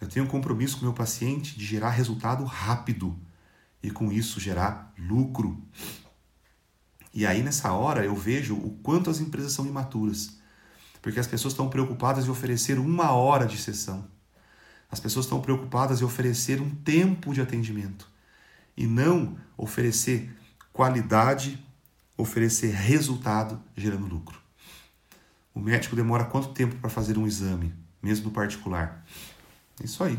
Eu 0.00 0.08
tenho 0.08 0.26
compromisso 0.26 0.78
com 0.78 0.84
meu 0.84 0.92
paciente 0.92 1.58
de 1.58 1.64
gerar 1.64 1.90
resultado 1.90 2.44
rápido 2.44 3.18
e 3.82 3.90
com 3.90 4.12
isso 4.12 4.38
gerar 4.38 4.92
lucro. 4.98 5.62
E 7.12 7.24
aí 7.24 7.42
nessa 7.42 7.72
hora 7.72 8.04
eu 8.04 8.14
vejo 8.14 8.54
o 8.54 8.78
quanto 8.82 9.08
as 9.08 9.20
empresas 9.20 9.52
são 9.52 9.66
imaturas. 9.66 10.36
Porque 11.00 11.18
as 11.18 11.26
pessoas 11.26 11.52
estão 11.52 11.70
preocupadas 11.70 12.26
em 12.26 12.30
oferecer 12.30 12.78
uma 12.78 13.12
hora 13.12 13.46
de 13.46 13.56
sessão. 13.56 14.06
As 14.90 15.00
pessoas 15.00 15.24
estão 15.24 15.40
preocupadas 15.40 16.00
em 16.00 16.04
oferecer 16.04 16.60
um 16.60 16.70
tempo 16.70 17.32
de 17.32 17.40
atendimento 17.40 18.08
e 18.76 18.86
não 18.86 19.36
oferecer 19.56 20.30
qualidade 20.72 21.65
oferecer 22.16 22.72
resultado 22.72 23.62
gerando 23.76 24.06
lucro. 24.06 24.40
O 25.54 25.60
médico 25.60 25.96
demora 25.96 26.24
quanto 26.24 26.48
tempo 26.48 26.76
para 26.76 26.90
fazer 26.90 27.18
um 27.18 27.26
exame, 27.26 27.74
mesmo 28.02 28.26
no 28.26 28.30
particular? 28.30 29.04
É 29.80 29.84
isso 29.84 30.02
aí. 30.02 30.18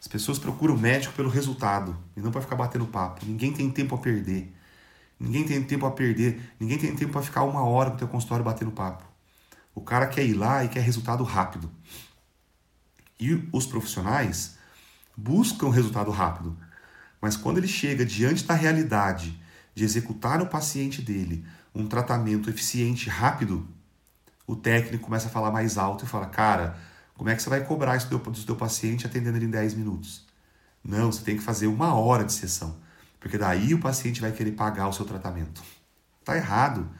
As 0.00 0.06
pessoas 0.06 0.38
procuram 0.38 0.74
o 0.74 0.78
médico 0.78 1.12
pelo 1.14 1.28
resultado 1.28 1.96
e 2.16 2.20
não 2.20 2.30
para 2.30 2.40
ficar 2.40 2.56
batendo 2.56 2.86
papo. 2.86 3.26
Ninguém 3.26 3.52
tem 3.52 3.70
tempo 3.70 3.94
a 3.94 3.98
perder. 3.98 4.54
Ninguém 5.18 5.44
tem 5.44 5.62
tempo 5.62 5.84
a 5.86 5.90
perder. 5.90 6.40
Ninguém 6.60 6.78
tem 6.78 6.94
tempo 6.94 7.12
para 7.12 7.22
ficar 7.22 7.42
uma 7.42 7.64
hora 7.64 7.90
no 7.90 7.96
teu 7.96 8.06
consultório 8.06 8.44
batendo 8.44 8.70
papo. 8.70 9.04
O 9.74 9.80
cara 9.80 10.06
quer 10.06 10.24
ir 10.24 10.34
lá 10.34 10.64
e 10.64 10.68
quer 10.68 10.80
resultado 10.80 11.24
rápido. 11.24 11.70
E 13.18 13.48
os 13.52 13.66
profissionais 13.66 14.56
buscam 15.16 15.70
resultado 15.70 16.12
rápido. 16.12 16.56
Mas 17.20 17.36
quando 17.36 17.58
ele 17.58 17.66
chega 17.66 18.04
diante 18.04 18.44
da 18.44 18.54
realidade 18.54 19.40
de 19.78 19.84
executar 19.84 20.40
no 20.40 20.46
paciente 20.46 21.00
dele 21.00 21.46
um 21.72 21.86
tratamento 21.86 22.50
eficiente, 22.50 23.08
rápido, 23.08 23.64
o 24.44 24.56
técnico 24.56 25.04
começa 25.04 25.28
a 25.28 25.30
falar 25.30 25.52
mais 25.52 25.78
alto 25.78 26.04
e 26.04 26.08
fala: 26.08 26.26
Cara, 26.26 26.76
como 27.16 27.30
é 27.30 27.36
que 27.36 27.42
você 27.42 27.48
vai 27.48 27.64
cobrar 27.64 27.96
isso 27.96 28.08
do 28.08 28.36
seu 28.36 28.56
paciente 28.56 29.06
atendendo 29.06 29.38
ele 29.38 29.46
em 29.46 29.50
10 29.50 29.74
minutos? 29.74 30.26
Não, 30.82 31.12
você 31.12 31.22
tem 31.22 31.36
que 31.36 31.42
fazer 31.42 31.68
uma 31.68 31.94
hora 31.94 32.24
de 32.24 32.32
sessão, 32.32 32.76
porque 33.20 33.38
daí 33.38 33.72
o 33.72 33.78
paciente 33.78 34.20
vai 34.20 34.32
querer 34.32 34.52
pagar 34.52 34.88
o 34.88 34.92
seu 34.92 35.04
tratamento. 35.04 35.62
Tá 36.24 36.36
errado. 36.36 36.90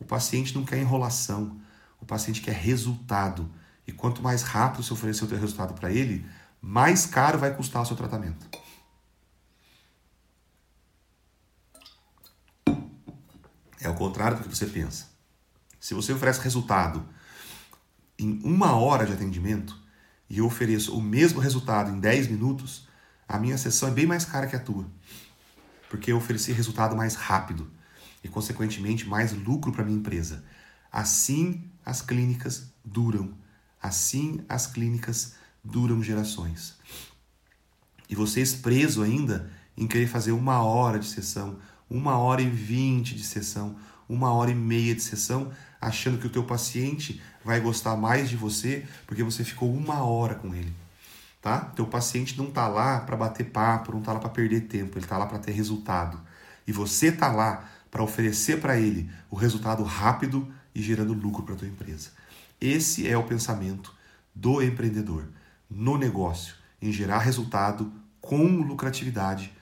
O 0.00 0.04
paciente 0.04 0.54
não 0.54 0.64
quer 0.64 0.78
enrolação, 0.78 1.60
o 2.00 2.06
paciente 2.06 2.40
quer 2.40 2.54
resultado. 2.54 3.50
E 3.86 3.92
quanto 3.92 4.22
mais 4.22 4.42
rápido 4.42 4.82
você 4.82 4.94
oferecer 4.94 5.24
o 5.24 5.28
seu 5.28 5.38
resultado 5.38 5.74
para 5.74 5.92
ele, 5.92 6.24
mais 6.60 7.04
caro 7.04 7.38
vai 7.38 7.54
custar 7.54 7.82
o 7.82 7.86
seu 7.86 7.96
tratamento. 7.96 8.53
É 13.84 13.88
o 13.90 13.94
contrário 13.94 14.38
do 14.38 14.42
que 14.42 14.56
você 14.56 14.66
pensa. 14.66 15.06
Se 15.78 15.92
você 15.92 16.12
oferece 16.12 16.40
resultado 16.40 17.06
em 18.18 18.40
uma 18.42 18.74
hora 18.74 19.04
de 19.04 19.12
atendimento 19.12 19.78
e 20.28 20.38
eu 20.38 20.46
ofereço 20.46 20.96
o 20.96 21.02
mesmo 21.02 21.38
resultado 21.38 21.90
em 21.90 22.00
10 22.00 22.28
minutos, 22.28 22.88
a 23.28 23.38
minha 23.38 23.58
sessão 23.58 23.90
é 23.90 23.92
bem 23.92 24.06
mais 24.06 24.24
cara 24.24 24.46
que 24.46 24.56
a 24.56 24.58
tua. 24.58 24.86
Porque 25.90 26.10
eu 26.10 26.16
ofereci 26.16 26.50
resultado 26.50 26.96
mais 26.96 27.14
rápido 27.14 27.70
e, 28.22 28.28
consequentemente, 28.28 29.06
mais 29.06 29.32
lucro 29.32 29.70
para 29.70 29.84
minha 29.84 29.98
empresa. 29.98 30.42
Assim 30.90 31.70
as 31.84 32.00
clínicas 32.00 32.72
duram. 32.82 33.34
Assim 33.82 34.42
as 34.48 34.66
clínicas 34.66 35.34
duram 35.62 36.02
gerações. 36.02 36.78
E 38.08 38.14
vocês 38.14 38.54
preso 38.54 39.02
ainda 39.02 39.50
em 39.76 39.86
querer 39.86 40.06
fazer 40.06 40.32
uma 40.32 40.62
hora 40.62 40.98
de 40.98 41.06
sessão, 41.06 41.58
uma 41.88 42.18
hora 42.18 42.42
e 42.42 42.48
vinte 42.48 43.14
de 43.14 43.22
sessão, 43.22 43.76
uma 44.08 44.32
hora 44.32 44.50
e 44.50 44.54
meia 44.54 44.94
de 44.94 45.02
sessão, 45.02 45.50
achando 45.80 46.18
que 46.18 46.26
o 46.26 46.30
teu 46.30 46.44
paciente 46.44 47.22
vai 47.44 47.60
gostar 47.60 47.96
mais 47.96 48.28
de 48.28 48.36
você 48.36 48.86
porque 49.06 49.22
você 49.22 49.44
ficou 49.44 49.72
uma 49.72 50.02
hora 50.02 50.34
com 50.34 50.54
ele. 50.54 50.72
Tá? 51.40 51.60
Teu 51.60 51.86
paciente 51.86 52.38
não 52.38 52.48
está 52.48 52.66
lá 52.66 53.00
para 53.00 53.16
bater 53.16 53.44
papo, 53.44 53.92
não 53.92 54.00
está 54.00 54.14
lá 54.14 54.18
para 54.18 54.30
perder 54.30 54.62
tempo, 54.62 54.96
ele 54.96 55.04
está 55.04 55.18
lá 55.18 55.26
para 55.26 55.38
ter 55.38 55.52
resultado. 55.52 56.18
E 56.66 56.72
você 56.72 57.08
está 57.08 57.30
lá 57.30 57.68
para 57.90 58.02
oferecer 58.02 58.60
para 58.60 58.78
ele 58.78 59.10
o 59.30 59.36
resultado 59.36 59.82
rápido 59.82 60.50
e 60.74 60.82
gerando 60.82 61.12
lucro 61.12 61.42
para 61.42 61.54
tua 61.54 61.68
empresa. 61.68 62.10
Esse 62.60 63.06
é 63.06 63.16
o 63.16 63.24
pensamento 63.24 63.94
do 64.34 64.62
empreendedor 64.62 65.28
no 65.70 65.98
negócio, 65.98 66.54
em 66.80 66.90
gerar 66.90 67.18
resultado 67.18 67.92
com 68.20 68.46
lucratividade 68.46 69.52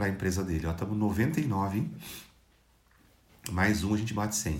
para 0.00 0.06
a 0.06 0.10
empresa 0.10 0.42
dele. 0.42 0.66
Estamos 0.66 0.96
99, 0.96 1.78
hein? 1.78 1.92
mais 3.50 3.84
um 3.84 3.92
a 3.92 3.98
gente 3.98 4.14
bate 4.14 4.34
100. 4.34 4.58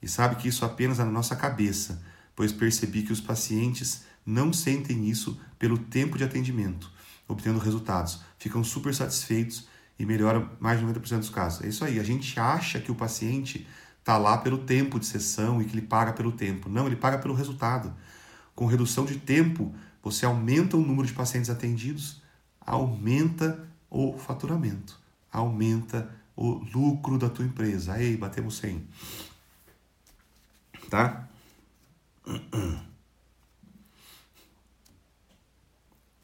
E 0.00 0.06
sabe 0.06 0.36
que 0.36 0.46
isso 0.46 0.64
apenas 0.64 1.00
é 1.00 1.04
na 1.04 1.10
nossa 1.10 1.34
cabeça, 1.34 2.00
pois 2.36 2.52
percebi 2.52 3.02
que 3.02 3.12
os 3.12 3.20
pacientes 3.20 4.04
não 4.24 4.52
sentem 4.52 5.08
isso 5.08 5.40
pelo 5.58 5.76
tempo 5.76 6.16
de 6.16 6.22
atendimento, 6.22 6.88
obtendo 7.26 7.58
resultados. 7.58 8.20
Ficam 8.38 8.62
super 8.62 8.94
satisfeitos 8.94 9.66
e 9.98 10.06
melhoram 10.06 10.48
mais 10.60 10.78
de 10.78 10.86
90% 10.86 11.18
dos 11.18 11.30
casos. 11.30 11.64
É 11.64 11.66
isso 11.66 11.84
aí, 11.84 11.98
a 11.98 12.04
gente 12.04 12.38
acha 12.38 12.78
que 12.78 12.92
o 12.92 12.94
paciente 12.94 13.66
está 13.98 14.16
lá 14.16 14.38
pelo 14.38 14.58
tempo 14.58 15.00
de 15.00 15.06
sessão 15.06 15.60
e 15.60 15.64
que 15.64 15.74
ele 15.74 15.84
paga 15.84 16.12
pelo 16.12 16.30
tempo. 16.30 16.68
Não, 16.68 16.86
ele 16.86 16.94
paga 16.94 17.18
pelo 17.18 17.34
resultado. 17.34 17.92
Com 18.54 18.66
redução 18.66 19.04
de 19.04 19.16
tempo, 19.16 19.74
você 20.00 20.24
aumenta 20.24 20.76
o 20.76 20.80
número 20.80 21.08
de 21.08 21.12
pacientes 21.12 21.50
atendidos, 21.50 22.22
aumenta 22.60 23.66
o 23.90 24.16
faturamento, 24.18 24.98
aumenta 25.32 26.10
o 26.36 26.52
lucro 26.74 27.18
da 27.18 27.28
tua 27.28 27.44
empresa. 27.44 27.94
Aí, 27.94 28.16
batemos 28.16 28.58
100. 28.58 28.86
Tá? 30.90 31.28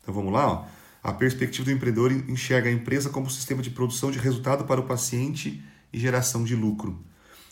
Então 0.01 0.13
vamos 0.13 0.33
lá, 0.33 0.47
ó. 0.49 0.67
A 1.03 1.13
perspectiva 1.13 1.65
do 1.65 1.73
empreendedor 1.73 2.13
enxerga 2.13 2.69
a 2.69 2.73
empresa 2.73 3.11
como 3.11 3.29
sistema 3.29 3.61
de 3.61 3.71
produção 3.71 4.11
de 4.11 4.19
resultado 4.19 4.65
para 4.65 4.81
o 4.81 4.87
paciente 4.87 5.63
e 5.93 5.99
geração 5.99 6.45
de 6.45 6.55
lucro. 6.55 7.05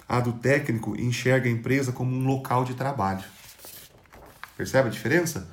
A 0.08 0.20
do 0.20 0.32
técnico 0.34 0.94
enxerga 1.00 1.48
a 1.48 1.52
empresa 1.52 1.90
como 1.92 2.14
um 2.14 2.24
local 2.24 2.64
de 2.64 2.74
trabalho. 2.74 3.24
Percebe 4.56 4.88
a 4.88 4.92
diferença? 4.92 5.48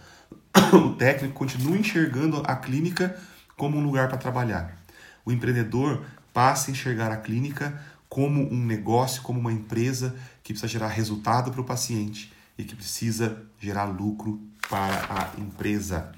O 0.74 0.96
técnico 0.96 1.34
continua 1.34 1.78
enxergando 1.78 2.44
a 2.46 2.56
clínica 2.56 3.18
como 3.58 3.78
um 3.78 3.84
lugar 3.84 4.08
para 4.08 4.18
trabalhar. 4.18 4.78
O 5.26 5.32
empreendedor 5.32 6.06
passa 6.32 6.70
a 6.70 6.72
enxergar 6.72 7.12
a 7.12 7.18
clínica 7.18 7.82
como 8.08 8.42
um 8.54 8.66
negócio, 8.66 9.22
como 9.22 9.40
uma 9.40 9.52
empresa 9.52 10.16
que 10.44 10.54
precisa 10.54 10.72
gerar 10.72 10.88
resultado 10.88 11.52
para 11.52 11.60
o 11.60 11.66
paciente 11.66 12.32
e 12.58 12.64
que 12.64 12.76
precisa 12.76 13.46
gerar 13.60 13.86
lucro 13.86 14.40
para 14.70 15.34
a 15.36 15.40
empresa. 15.40 16.12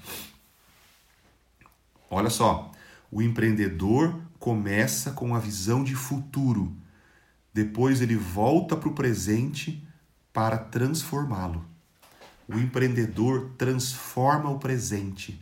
Olha 2.08 2.30
só, 2.30 2.70
o 3.10 3.22
empreendedor 3.22 4.20
começa 4.38 5.12
com 5.12 5.34
a 5.34 5.38
visão 5.38 5.82
de 5.82 5.94
futuro, 5.94 6.76
depois 7.52 8.00
ele 8.00 8.16
volta 8.16 8.76
para 8.76 8.88
o 8.88 8.94
presente 8.94 9.84
para 10.32 10.56
transformá-lo. 10.56 11.64
O 12.48 12.58
empreendedor 12.58 13.52
transforma 13.56 14.50
o 14.50 14.58
presente. 14.58 15.40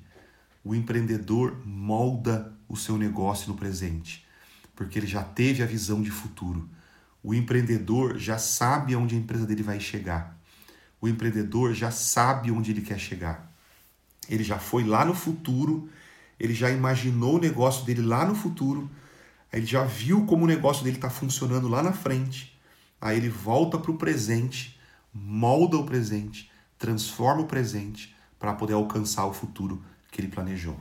O 0.64 0.74
empreendedor 0.74 1.62
molda 1.64 2.52
o 2.68 2.76
seu 2.76 2.96
negócio 2.96 3.48
no 3.48 3.56
presente, 3.56 4.26
porque 4.74 4.98
ele 4.98 5.06
já 5.06 5.22
teve 5.22 5.62
a 5.62 5.66
visão 5.66 6.02
de 6.02 6.10
futuro. 6.10 6.68
O 7.22 7.34
empreendedor 7.34 8.18
já 8.18 8.38
sabe 8.38 8.94
aonde 8.94 9.14
a 9.14 9.18
empresa 9.18 9.46
dele 9.46 9.62
vai 9.62 9.80
chegar. 9.80 10.38
O 11.00 11.08
empreendedor 11.08 11.74
já 11.74 11.90
sabe 11.90 12.50
onde 12.50 12.70
ele 12.70 12.82
quer 12.82 12.98
chegar. 12.98 13.52
Ele 14.28 14.44
já 14.44 14.58
foi 14.58 14.84
lá 14.84 15.04
no 15.04 15.14
futuro 15.14 15.88
ele 16.38 16.54
já 16.54 16.70
imaginou 16.70 17.36
o 17.36 17.40
negócio 17.40 17.84
dele 17.84 18.02
lá 18.02 18.24
no 18.24 18.34
futuro, 18.34 18.88
ele 19.52 19.66
já 19.66 19.84
viu 19.84 20.24
como 20.24 20.44
o 20.44 20.46
negócio 20.46 20.84
dele 20.84 20.96
está 20.96 21.10
funcionando 21.10 21.68
lá 21.68 21.82
na 21.82 21.92
frente, 21.92 22.56
aí 23.00 23.16
ele 23.16 23.28
volta 23.28 23.78
para 23.78 23.90
o 23.90 23.96
presente, 23.96 24.78
molda 25.12 25.76
o 25.76 25.84
presente, 25.84 26.50
transforma 26.78 27.42
o 27.42 27.46
presente 27.46 28.14
para 28.38 28.54
poder 28.54 28.74
alcançar 28.74 29.26
o 29.26 29.32
futuro 29.32 29.82
que 30.10 30.20
ele 30.20 30.28
planejou. 30.28 30.78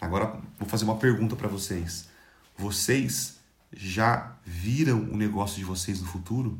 Agora 0.00 0.40
vou 0.58 0.68
fazer 0.68 0.84
uma 0.84 0.96
pergunta 0.96 1.34
para 1.34 1.48
vocês. 1.48 2.08
Vocês 2.56 3.38
já 3.72 4.36
viram 4.44 5.10
o 5.10 5.16
negócio 5.16 5.56
de 5.56 5.64
vocês 5.64 6.00
no 6.00 6.06
futuro? 6.06 6.58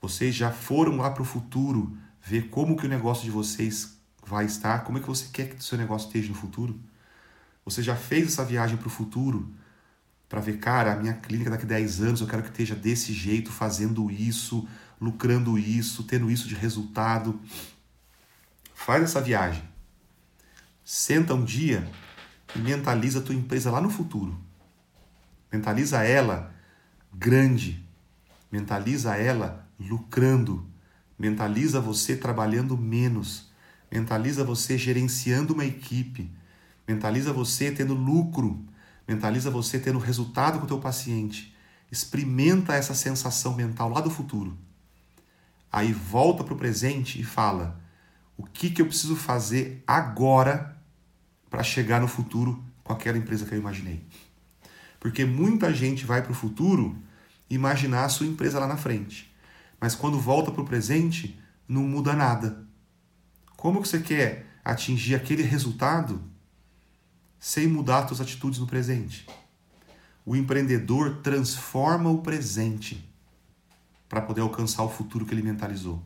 Vocês 0.00 0.34
já 0.34 0.50
foram 0.50 0.96
lá 0.96 1.10
para 1.10 1.22
o 1.22 1.24
futuro 1.24 1.96
ver 2.22 2.48
como 2.48 2.76
que 2.76 2.86
o 2.86 2.88
negócio 2.88 3.24
de 3.24 3.30
vocês 3.30 3.96
vai 4.24 4.44
estar? 4.44 4.84
Como 4.84 4.98
é 4.98 5.00
que 5.00 5.06
você 5.06 5.26
quer 5.32 5.48
que 5.48 5.56
o 5.56 5.62
seu 5.62 5.78
negócio 5.78 6.06
esteja 6.06 6.28
no 6.28 6.34
futuro? 6.34 6.78
Você 7.64 7.82
já 7.82 7.96
fez 7.96 8.28
essa 8.28 8.44
viagem 8.44 8.76
para 8.76 8.86
o 8.86 8.90
futuro? 8.90 9.52
Para 10.28 10.40
ver, 10.40 10.58
cara, 10.58 10.92
a 10.92 10.96
minha 10.96 11.14
clínica 11.14 11.50
daqui 11.50 11.64
a 11.64 11.68
10 11.68 12.00
anos 12.02 12.20
eu 12.20 12.26
quero 12.26 12.42
que 12.42 12.50
esteja 12.50 12.74
desse 12.74 13.12
jeito, 13.12 13.50
fazendo 13.50 14.10
isso, 14.10 14.68
lucrando 15.00 15.58
isso, 15.58 16.04
tendo 16.04 16.30
isso 16.30 16.46
de 16.48 16.54
resultado. 16.54 17.40
Faz 18.74 19.02
essa 19.02 19.20
viagem. 19.20 19.67
Senta 20.90 21.34
um 21.34 21.44
dia 21.44 21.86
e 22.56 22.58
mentaliza 22.58 23.18
a 23.18 23.22
tua 23.22 23.34
empresa 23.34 23.70
lá 23.70 23.80
no 23.80 23.90
futuro. 23.90 24.38
Mentaliza 25.52 26.02
ela 26.02 26.54
grande. 27.12 27.86
Mentaliza 28.50 29.14
ela 29.16 29.68
lucrando. 29.78 30.66
Mentaliza 31.18 31.80
você 31.80 32.16
trabalhando 32.16 32.78
menos 32.78 33.48
mentaliza 33.90 34.44
você 34.44 34.76
gerenciando 34.76 35.54
uma 35.54 35.64
equipe, 35.64 36.30
mentaliza 36.86 37.32
você 37.32 37.70
tendo 37.70 37.94
lucro, 37.94 38.64
mentaliza 39.06 39.50
você 39.50 39.78
tendo 39.78 39.98
resultado 39.98 40.58
com 40.58 40.64
o 40.64 40.68
teu 40.68 40.78
paciente. 40.78 41.54
Experimenta 41.90 42.74
essa 42.74 42.94
sensação 42.94 43.54
mental 43.54 43.88
lá 43.88 44.00
do 44.00 44.10
futuro. 44.10 44.56
Aí 45.72 45.92
volta 45.92 46.44
para 46.44 46.52
o 46.52 46.58
presente 46.58 47.18
e 47.20 47.24
fala: 47.24 47.80
o 48.36 48.44
que, 48.44 48.70
que 48.70 48.82
eu 48.82 48.86
preciso 48.86 49.16
fazer 49.16 49.82
agora 49.86 50.77
para 51.50 51.62
chegar 51.62 52.00
no 52.00 52.08
futuro 52.08 52.62
com 52.82 52.92
aquela 52.92 53.18
empresa 53.18 53.44
que 53.44 53.54
eu 53.54 53.58
imaginei? 53.58 54.04
Porque 55.00 55.24
muita 55.24 55.72
gente 55.72 56.04
vai 56.04 56.22
para 56.22 56.32
o 56.32 56.34
futuro 56.34 56.96
imaginar 57.48 58.04
a 58.04 58.08
sua 58.08 58.26
empresa 58.26 58.58
lá 58.58 58.66
na 58.66 58.76
frente. 58.76 59.32
Mas 59.80 59.94
quando 59.94 60.18
volta 60.18 60.50
para 60.50 60.62
o 60.62 60.66
presente, 60.66 61.38
não 61.68 61.82
muda 61.82 62.12
nada. 62.12 62.64
Como 63.56 63.80
que 63.80 63.88
você 63.88 64.00
quer 64.00 64.46
atingir 64.64 65.14
aquele 65.14 65.42
resultado 65.42 66.22
sem 67.38 67.66
mudar 67.68 68.06
suas 68.08 68.20
atitudes 68.20 68.58
no 68.58 68.66
presente? 68.66 69.26
O 70.24 70.36
empreendedor 70.36 71.20
transforma 71.22 72.10
o 72.10 72.18
presente 72.18 73.08
para 74.08 74.20
poder 74.20 74.40
alcançar 74.40 74.82
o 74.82 74.90
futuro 74.90 75.24
que 75.24 75.32
ele 75.32 75.42
mentalizou. 75.42 76.02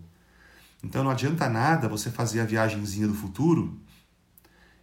Então 0.83 1.05
não 1.05 1.11
adianta 1.11 1.49
nada 1.49 1.89
você 1.89 2.11
fazer 2.11 2.41
a 2.41 2.45
viagemzinha 2.45 3.07
do 3.07 3.15
futuro 3.15 3.81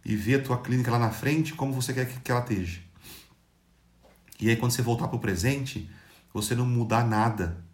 e 0.04 0.16
ver 0.16 0.40
a 0.40 0.42
tua 0.42 0.58
clínica 0.58 0.90
lá 0.90 0.98
na 0.98 1.10
frente 1.10 1.54
como 1.54 1.72
você 1.72 1.92
quer 1.92 2.06
que 2.06 2.30
ela 2.30 2.40
esteja. 2.40 2.80
E 4.40 4.48
aí 4.48 4.56
quando 4.56 4.72
você 4.72 4.82
voltar 4.82 5.08
para 5.08 5.16
o 5.16 5.20
presente, 5.20 5.90
você 6.32 6.54
não 6.54 6.66
mudar 6.66 7.06
nada 7.06 7.64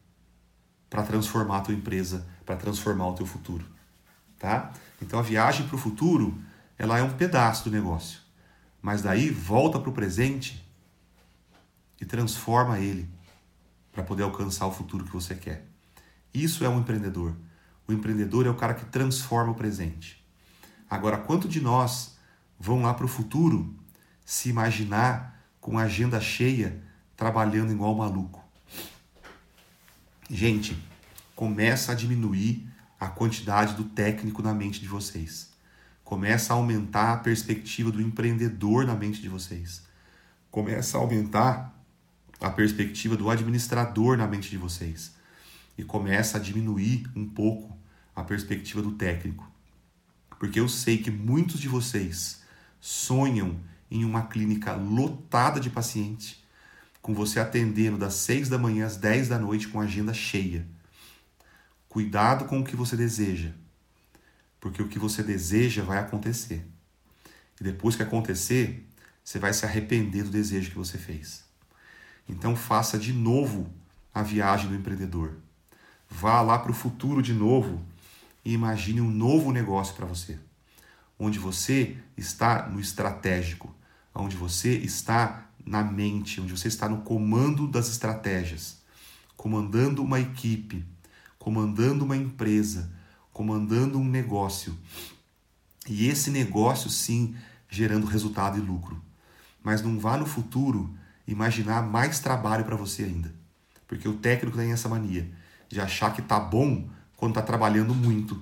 para 0.91 1.03
transformar 1.03 1.59
a 1.59 1.61
tua 1.61 1.75
empresa, 1.75 2.27
para 2.45 2.57
transformar 2.57 3.09
o 3.09 3.15
teu 3.15 3.27
futuro 3.27 3.77
tá? 4.39 4.73
Então 5.01 5.19
a 5.19 5.23
viagem 5.23 5.67
para 5.67 5.77
o 5.77 5.79
futuro, 5.79 6.39
ela 6.79 6.99
é 6.99 7.03
um 7.03 7.12
pedaço 7.12 7.65
do 7.65 7.71
negócio. 7.71 8.21
Mas 8.81 9.03
daí 9.03 9.31
volta 9.31 9.79
para 9.79 9.91
o 9.91 9.93
presente 9.93 10.65
e 12.01 12.05
transforma 12.05 12.79
ele 12.79 13.09
para 13.93 14.03
poder 14.03 14.23
alcançar 14.23 14.67
o 14.67 14.73
futuro 14.73 15.05
que 15.05 15.12
você 15.12 15.35
quer. 15.35 15.67
Isso 16.33 16.65
é 16.65 16.69
um 16.69 16.81
empreendedor. 16.81 17.35
O 17.89 17.93
empreendedor 17.93 18.47
é 18.47 18.51
o 18.51 18.55
cara 18.55 18.75
que 18.75 18.85
transforma 18.85 19.53
o 19.53 19.55
presente. 19.55 20.25
Agora, 20.89 21.17
quanto 21.17 21.49
de 21.49 21.61
nós 21.61 22.15
vão 22.59 22.83
lá 22.83 22.95
para 22.95 23.07
o 23.07 23.09
futuro 23.09 23.75
se 24.25 24.49
imaginar 24.49 25.40
com 25.61 25.79
a 25.79 25.83
agenda 25.83 26.21
cheia, 26.21 26.83
trabalhando 27.16 27.73
igual 27.73 27.95
maluco? 27.95 28.45
Gente, 30.29 30.77
começa 31.35 31.92
a 31.92 31.95
diminuir 31.95 32.69
a 32.99 33.09
quantidade 33.09 33.75
do 33.75 33.85
técnico 33.85 34.42
na 34.42 34.55
mente 34.55 34.81
de 34.81 34.88
vocês. 34.88 35.51
Começa 36.03 36.53
a 36.53 36.57
aumentar 36.57 37.12
a 37.12 37.16
perspectiva 37.16 37.90
do 37.90 38.01
empreendedor 38.01 38.87
na 38.87 38.95
mente 38.95 39.21
de 39.21 39.29
vocês. 39.29 39.83
Começa 40.51 40.97
a 40.97 41.01
aumentar 41.01 41.75
a 42.40 42.51
perspectiva 42.51 43.16
do 43.16 43.31
administrador 43.31 44.16
na 44.16 44.27
mente 44.27 44.51
de 44.51 44.57
vocês. 44.57 45.14
e 45.79 45.85
começa 45.85 46.38
a 46.38 46.40
diminuir 46.40 47.07
um 47.14 47.29
pouco 47.29 47.77
a 48.14 48.25
perspectiva 48.25 48.81
do 48.81 48.92
técnico. 48.92 49.47
Porque 50.38 50.59
eu 50.59 50.69
sei 50.69 50.99
que 50.99 51.11
muitos 51.11 51.61
de 51.61 51.69
vocês 51.69 52.42
sonham 52.81 53.59
em 53.91 54.05
uma 54.05 54.27
clínica 54.27 54.73
lotada 54.73 55.61
de 55.61 55.71
pacientes, 55.71 56.43
com 57.01 57.15
você 57.15 57.39
atendendo 57.39 57.97
das 57.97 58.15
6 58.15 58.49
da 58.49 58.59
manhã 58.59 58.87
às 58.87 58.97
10 58.97 59.29
da 59.29 59.39
noite 59.39 59.69
com 59.69 59.81
agenda 59.81 60.12
cheia. 60.12 60.67
Cuidado 61.89 62.47
com 62.47 62.61
o 62.61 62.65
que 62.65 62.77
você 62.77 62.97
deseja, 62.97 63.53
porque 64.61 64.83
o 64.83 64.89
que 64.89 64.99
você 64.99 65.23
deseja 65.23 65.83
vai 65.83 65.99
acontecer. 65.99 66.67
E 67.61 67.65
depois 67.65 67.97
que 67.97 68.03
acontecer, 68.03 68.87
você 69.23 69.39
vai 69.39 69.53
se 69.53 69.65
arrepender 69.65 70.25
do 70.25 70.31
desejo 70.31 70.71
que 70.71 70.77
você 70.77 70.99
fez. 70.99 71.45
Então 72.29 72.55
faça 72.57 72.99
de 72.99 73.12
novo 73.12 73.73
a 74.12 74.23
viagem 74.23 74.69
do 74.69 74.75
empreendedor. 74.75 75.37
Vá 76.09 76.41
lá 76.41 76.59
para 76.59 76.71
o 76.71 76.75
futuro 76.75 77.23
de 77.23 77.33
novo 77.33 77.85
e 78.45 78.53
imagine 78.53 79.01
um 79.01 79.11
novo 79.11 79.53
negócio 79.53 79.95
para 79.95 80.07
você, 80.07 80.39
onde 81.18 81.38
você 81.38 81.96
está 82.16 82.68
no 82.68 82.81
estratégico, 82.81 83.74
onde 84.14 84.37
você 84.37 84.76
está 84.76 85.46
na 85.64 85.83
mente, 85.83 86.40
onde 86.40 86.57
você 86.57 86.68
está 86.68 86.88
no 86.88 86.98
comando 87.02 87.66
das 87.66 87.88
estratégias, 87.88 88.79
comandando 89.37 90.02
uma 90.02 90.20
equipe, 90.20 90.85
comandando 91.38 92.05
uma 92.05 92.16
empresa, 92.16 92.90
comandando 93.33 93.98
um 93.98 94.05
negócio. 94.05 94.76
E 95.88 96.09
esse 96.09 96.31
negócio, 96.31 96.88
sim, 96.90 97.35
gerando 97.68 98.07
resultado 98.07 98.59
e 98.59 98.61
lucro. 98.61 99.00
Mas 99.62 99.83
não 99.83 99.98
vá 99.98 100.16
no 100.16 100.26
futuro 100.26 100.94
imaginar 101.26 101.83
mais 101.83 102.20
trabalho 102.20 102.64
para 102.64 102.76
você 102.76 103.05
ainda. 103.05 103.35
Porque 103.87 104.09
o 104.09 104.14
técnico 104.14 104.57
tem 104.57 104.72
essa 104.72 104.88
mania 104.88 105.31
de 105.68 105.81
achar 105.81 106.12
que 106.12 106.22
tá 106.22 106.38
bom 106.38 106.88
quando 107.16 107.33
está 107.33 107.42
trabalhando 107.42 107.94
muito. 107.94 108.40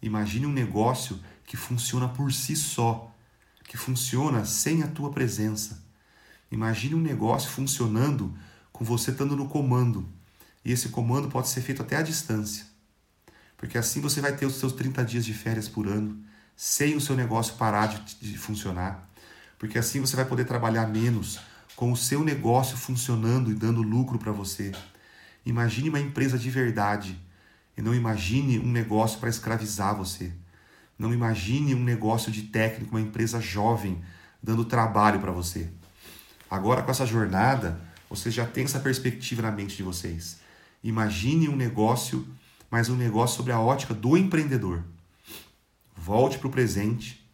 Imagine 0.00 0.46
um 0.46 0.52
negócio 0.52 1.18
que 1.48 1.56
funciona 1.56 2.06
por 2.06 2.30
si 2.30 2.54
só, 2.54 3.10
que 3.64 3.78
funciona 3.78 4.44
sem 4.44 4.82
a 4.82 4.86
tua 4.86 5.10
presença. 5.10 5.82
Imagine 6.52 6.94
um 6.94 7.00
negócio 7.00 7.48
funcionando 7.48 8.36
com 8.70 8.84
você 8.84 9.12
estando 9.12 9.34
no 9.34 9.48
comando. 9.48 10.06
E 10.62 10.70
esse 10.70 10.90
comando 10.90 11.28
pode 11.28 11.48
ser 11.48 11.62
feito 11.62 11.80
até 11.80 11.96
à 11.96 12.02
distância. 12.02 12.66
Porque 13.56 13.78
assim 13.78 13.98
você 14.02 14.20
vai 14.20 14.36
ter 14.36 14.44
os 14.44 14.56
seus 14.56 14.74
30 14.74 15.02
dias 15.06 15.24
de 15.24 15.32
férias 15.32 15.66
por 15.66 15.88
ano, 15.88 16.22
sem 16.54 16.94
o 16.94 17.00
seu 17.00 17.16
negócio 17.16 17.54
parar 17.54 17.86
de, 17.86 18.16
de 18.16 18.36
funcionar. 18.36 19.08
Porque 19.58 19.78
assim 19.78 20.00
você 20.00 20.16
vai 20.16 20.26
poder 20.26 20.44
trabalhar 20.44 20.86
menos, 20.86 21.40
com 21.74 21.90
o 21.90 21.96
seu 21.96 22.22
negócio 22.22 22.76
funcionando 22.76 23.50
e 23.50 23.54
dando 23.54 23.80
lucro 23.80 24.18
para 24.18 24.32
você. 24.32 24.72
Imagine 25.46 25.88
uma 25.88 26.00
empresa 26.00 26.38
de 26.38 26.50
verdade 26.50 27.18
e 27.74 27.80
não 27.80 27.94
imagine 27.94 28.58
um 28.58 28.70
negócio 28.70 29.18
para 29.18 29.30
escravizar 29.30 29.96
você. 29.96 30.30
Não 30.98 31.14
imagine 31.14 31.74
um 31.74 31.82
negócio 31.82 32.32
de 32.32 32.42
técnico, 32.42 32.96
uma 32.96 33.00
empresa 33.00 33.40
jovem 33.40 34.02
dando 34.42 34.64
trabalho 34.64 35.20
para 35.20 35.30
você. 35.30 35.70
Agora 36.50 36.82
com 36.82 36.90
essa 36.90 37.06
jornada, 37.06 37.80
você 38.08 38.30
já 38.30 38.46
tem 38.46 38.64
essa 38.64 38.80
perspectiva 38.80 39.42
na 39.42 39.52
mente 39.52 39.76
de 39.76 39.82
vocês. 39.82 40.38
Imagine 40.82 41.48
um 41.48 41.56
negócio, 41.56 42.26
mas 42.70 42.88
um 42.88 42.96
negócio 42.96 43.36
sobre 43.36 43.52
a 43.52 43.60
ótica 43.60 43.94
do 43.94 44.16
empreendedor. 44.16 44.82
Volte 45.96 46.38
para 46.38 46.48
o 46.48 46.50
presente 46.50 47.24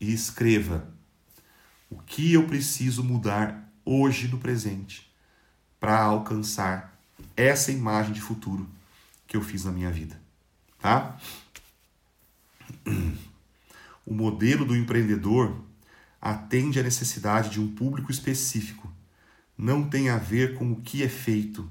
e 0.00 0.12
escreva 0.12 0.88
o 1.90 1.98
que 1.98 2.32
eu 2.32 2.46
preciso 2.46 3.04
mudar 3.04 3.70
hoje 3.84 4.26
no 4.28 4.38
presente 4.38 5.12
para 5.78 6.00
alcançar 6.00 6.96
essa 7.36 7.70
imagem 7.70 8.12
de 8.12 8.20
futuro 8.20 8.68
que 9.26 9.36
eu 9.36 9.42
fiz 9.42 9.64
na 9.64 9.72
minha 9.72 9.90
vida, 9.90 10.20
tá? 10.78 11.18
O 14.04 14.12
modelo 14.12 14.64
do 14.64 14.76
empreendedor 14.76 15.64
atende 16.20 16.80
à 16.80 16.82
necessidade 16.82 17.50
de 17.50 17.60
um 17.60 17.72
público 17.72 18.10
específico. 18.10 18.92
Não 19.56 19.88
tem 19.88 20.08
a 20.08 20.18
ver 20.18 20.54
com 20.54 20.72
o 20.72 20.80
que 20.80 21.04
é 21.04 21.08
feito, 21.08 21.70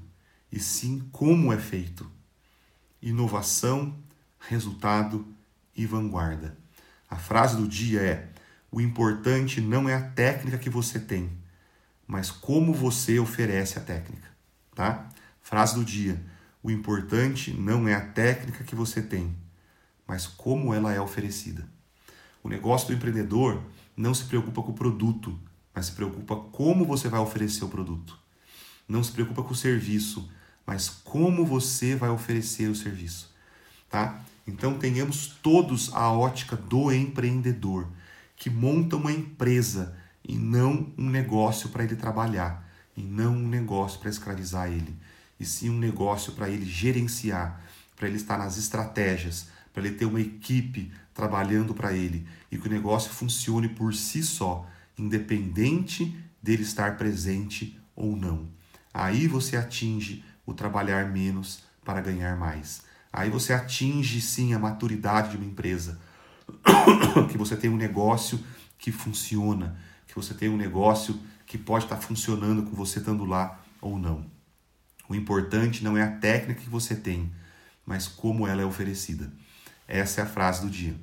e 0.50 0.58
sim 0.58 1.06
como 1.12 1.52
é 1.52 1.58
feito. 1.58 2.10
Inovação, 3.02 3.98
resultado 4.38 5.26
e 5.76 5.84
vanguarda. 5.86 6.56
A 7.08 7.16
frase 7.16 7.56
do 7.56 7.68
dia 7.68 8.00
é: 8.00 8.28
o 8.70 8.80
importante 8.80 9.60
não 9.60 9.88
é 9.88 9.94
a 9.94 10.00
técnica 10.00 10.56
que 10.56 10.70
você 10.70 10.98
tem, 10.98 11.30
mas 12.06 12.30
como 12.30 12.72
você 12.72 13.18
oferece 13.18 13.78
a 13.78 13.82
técnica, 13.82 14.28
tá? 14.74 15.08
Frase 15.40 15.74
do 15.74 15.84
dia: 15.84 16.22
o 16.62 16.70
importante 16.70 17.52
não 17.52 17.88
é 17.88 17.94
a 17.94 18.00
técnica 18.00 18.64
que 18.64 18.74
você 18.74 19.02
tem, 19.02 19.36
mas 20.12 20.26
como 20.26 20.74
ela 20.74 20.92
é 20.92 21.00
oferecida. 21.00 21.66
O 22.42 22.48
negócio 22.50 22.88
do 22.88 22.92
empreendedor 22.92 23.62
não 23.96 24.12
se 24.12 24.24
preocupa 24.24 24.62
com 24.62 24.70
o 24.70 24.74
produto, 24.74 25.40
mas 25.74 25.86
se 25.86 25.92
preocupa 25.92 26.36
como 26.36 26.84
você 26.84 27.08
vai 27.08 27.18
oferecer 27.18 27.64
o 27.64 27.68
produto. 27.70 28.18
Não 28.86 29.02
se 29.02 29.10
preocupa 29.10 29.42
com 29.42 29.54
o 29.54 29.56
serviço, 29.56 30.30
mas 30.66 30.90
como 30.90 31.46
você 31.46 31.96
vai 31.96 32.10
oferecer 32.10 32.68
o 32.68 32.74
serviço, 32.74 33.34
tá? 33.88 34.20
Então 34.46 34.78
tenhamos 34.78 35.28
todos 35.42 35.90
a 35.94 36.12
ótica 36.12 36.56
do 36.56 36.92
empreendedor 36.92 37.88
que 38.36 38.50
monta 38.50 38.96
uma 38.96 39.12
empresa 39.12 39.96
e 40.22 40.36
não 40.36 40.92
um 40.98 41.08
negócio 41.08 41.70
para 41.70 41.84
ele 41.84 41.96
trabalhar, 41.96 42.68
e 42.94 43.00
não 43.02 43.32
um 43.32 43.48
negócio 43.48 43.98
para 43.98 44.10
escravizar 44.10 44.70
ele, 44.70 44.94
e 45.40 45.46
sim 45.46 45.70
um 45.70 45.78
negócio 45.78 46.34
para 46.34 46.50
ele 46.50 46.66
gerenciar, 46.66 47.62
para 47.96 48.08
ele 48.08 48.18
estar 48.18 48.36
nas 48.36 48.58
estratégias, 48.58 49.46
para 49.72 49.86
ele 49.86 49.96
ter 49.96 50.04
uma 50.04 50.20
equipe 50.20 50.92
trabalhando 51.14 51.74
para 51.74 51.92
ele 51.92 52.26
e 52.50 52.58
que 52.58 52.66
o 52.66 52.70
negócio 52.70 53.10
funcione 53.10 53.68
por 53.68 53.94
si 53.94 54.22
só, 54.22 54.66
independente 54.98 56.16
dele 56.42 56.62
estar 56.62 56.96
presente 56.96 57.78
ou 57.94 58.16
não. 58.16 58.48
Aí 58.92 59.26
você 59.26 59.56
atinge 59.56 60.24
o 60.44 60.52
trabalhar 60.52 61.10
menos 61.10 61.62
para 61.84 62.00
ganhar 62.00 62.36
mais. 62.36 62.82
Aí 63.12 63.30
você 63.30 63.52
atinge 63.52 64.20
sim 64.20 64.54
a 64.54 64.58
maturidade 64.58 65.30
de 65.30 65.36
uma 65.36 65.46
empresa 65.46 66.00
que 67.30 67.38
você 67.38 67.56
tem 67.56 67.70
um 67.70 67.76
negócio 67.76 68.40
que 68.78 68.90
funciona, 68.90 69.76
que 70.06 70.14
você 70.14 70.34
tem 70.34 70.48
um 70.48 70.56
negócio 70.56 71.18
que 71.46 71.58
pode 71.58 71.84
estar 71.84 71.98
funcionando 71.98 72.62
com 72.62 72.74
você 72.74 72.98
estando 72.98 73.24
lá 73.24 73.62
ou 73.80 73.98
não. 73.98 74.26
O 75.08 75.14
importante 75.14 75.84
não 75.84 75.96
é 75.96 76.02
a 76.02 76.10
técnica 76.10 76.62
que 76.62 76.70
você 76.70 76.96
tem, 76.96 77.30
mas 77.84 78.08
como 78.08 78.46
ela 78.46 78.62
é 78.62 78.64
oferecida. 78.64 79.30
Essa 79.94 80.22
é 80.22 80.24
a 80.24 80.26
frase 80.26 80.62
do 80.62 80.70
dia. 80.70 80.94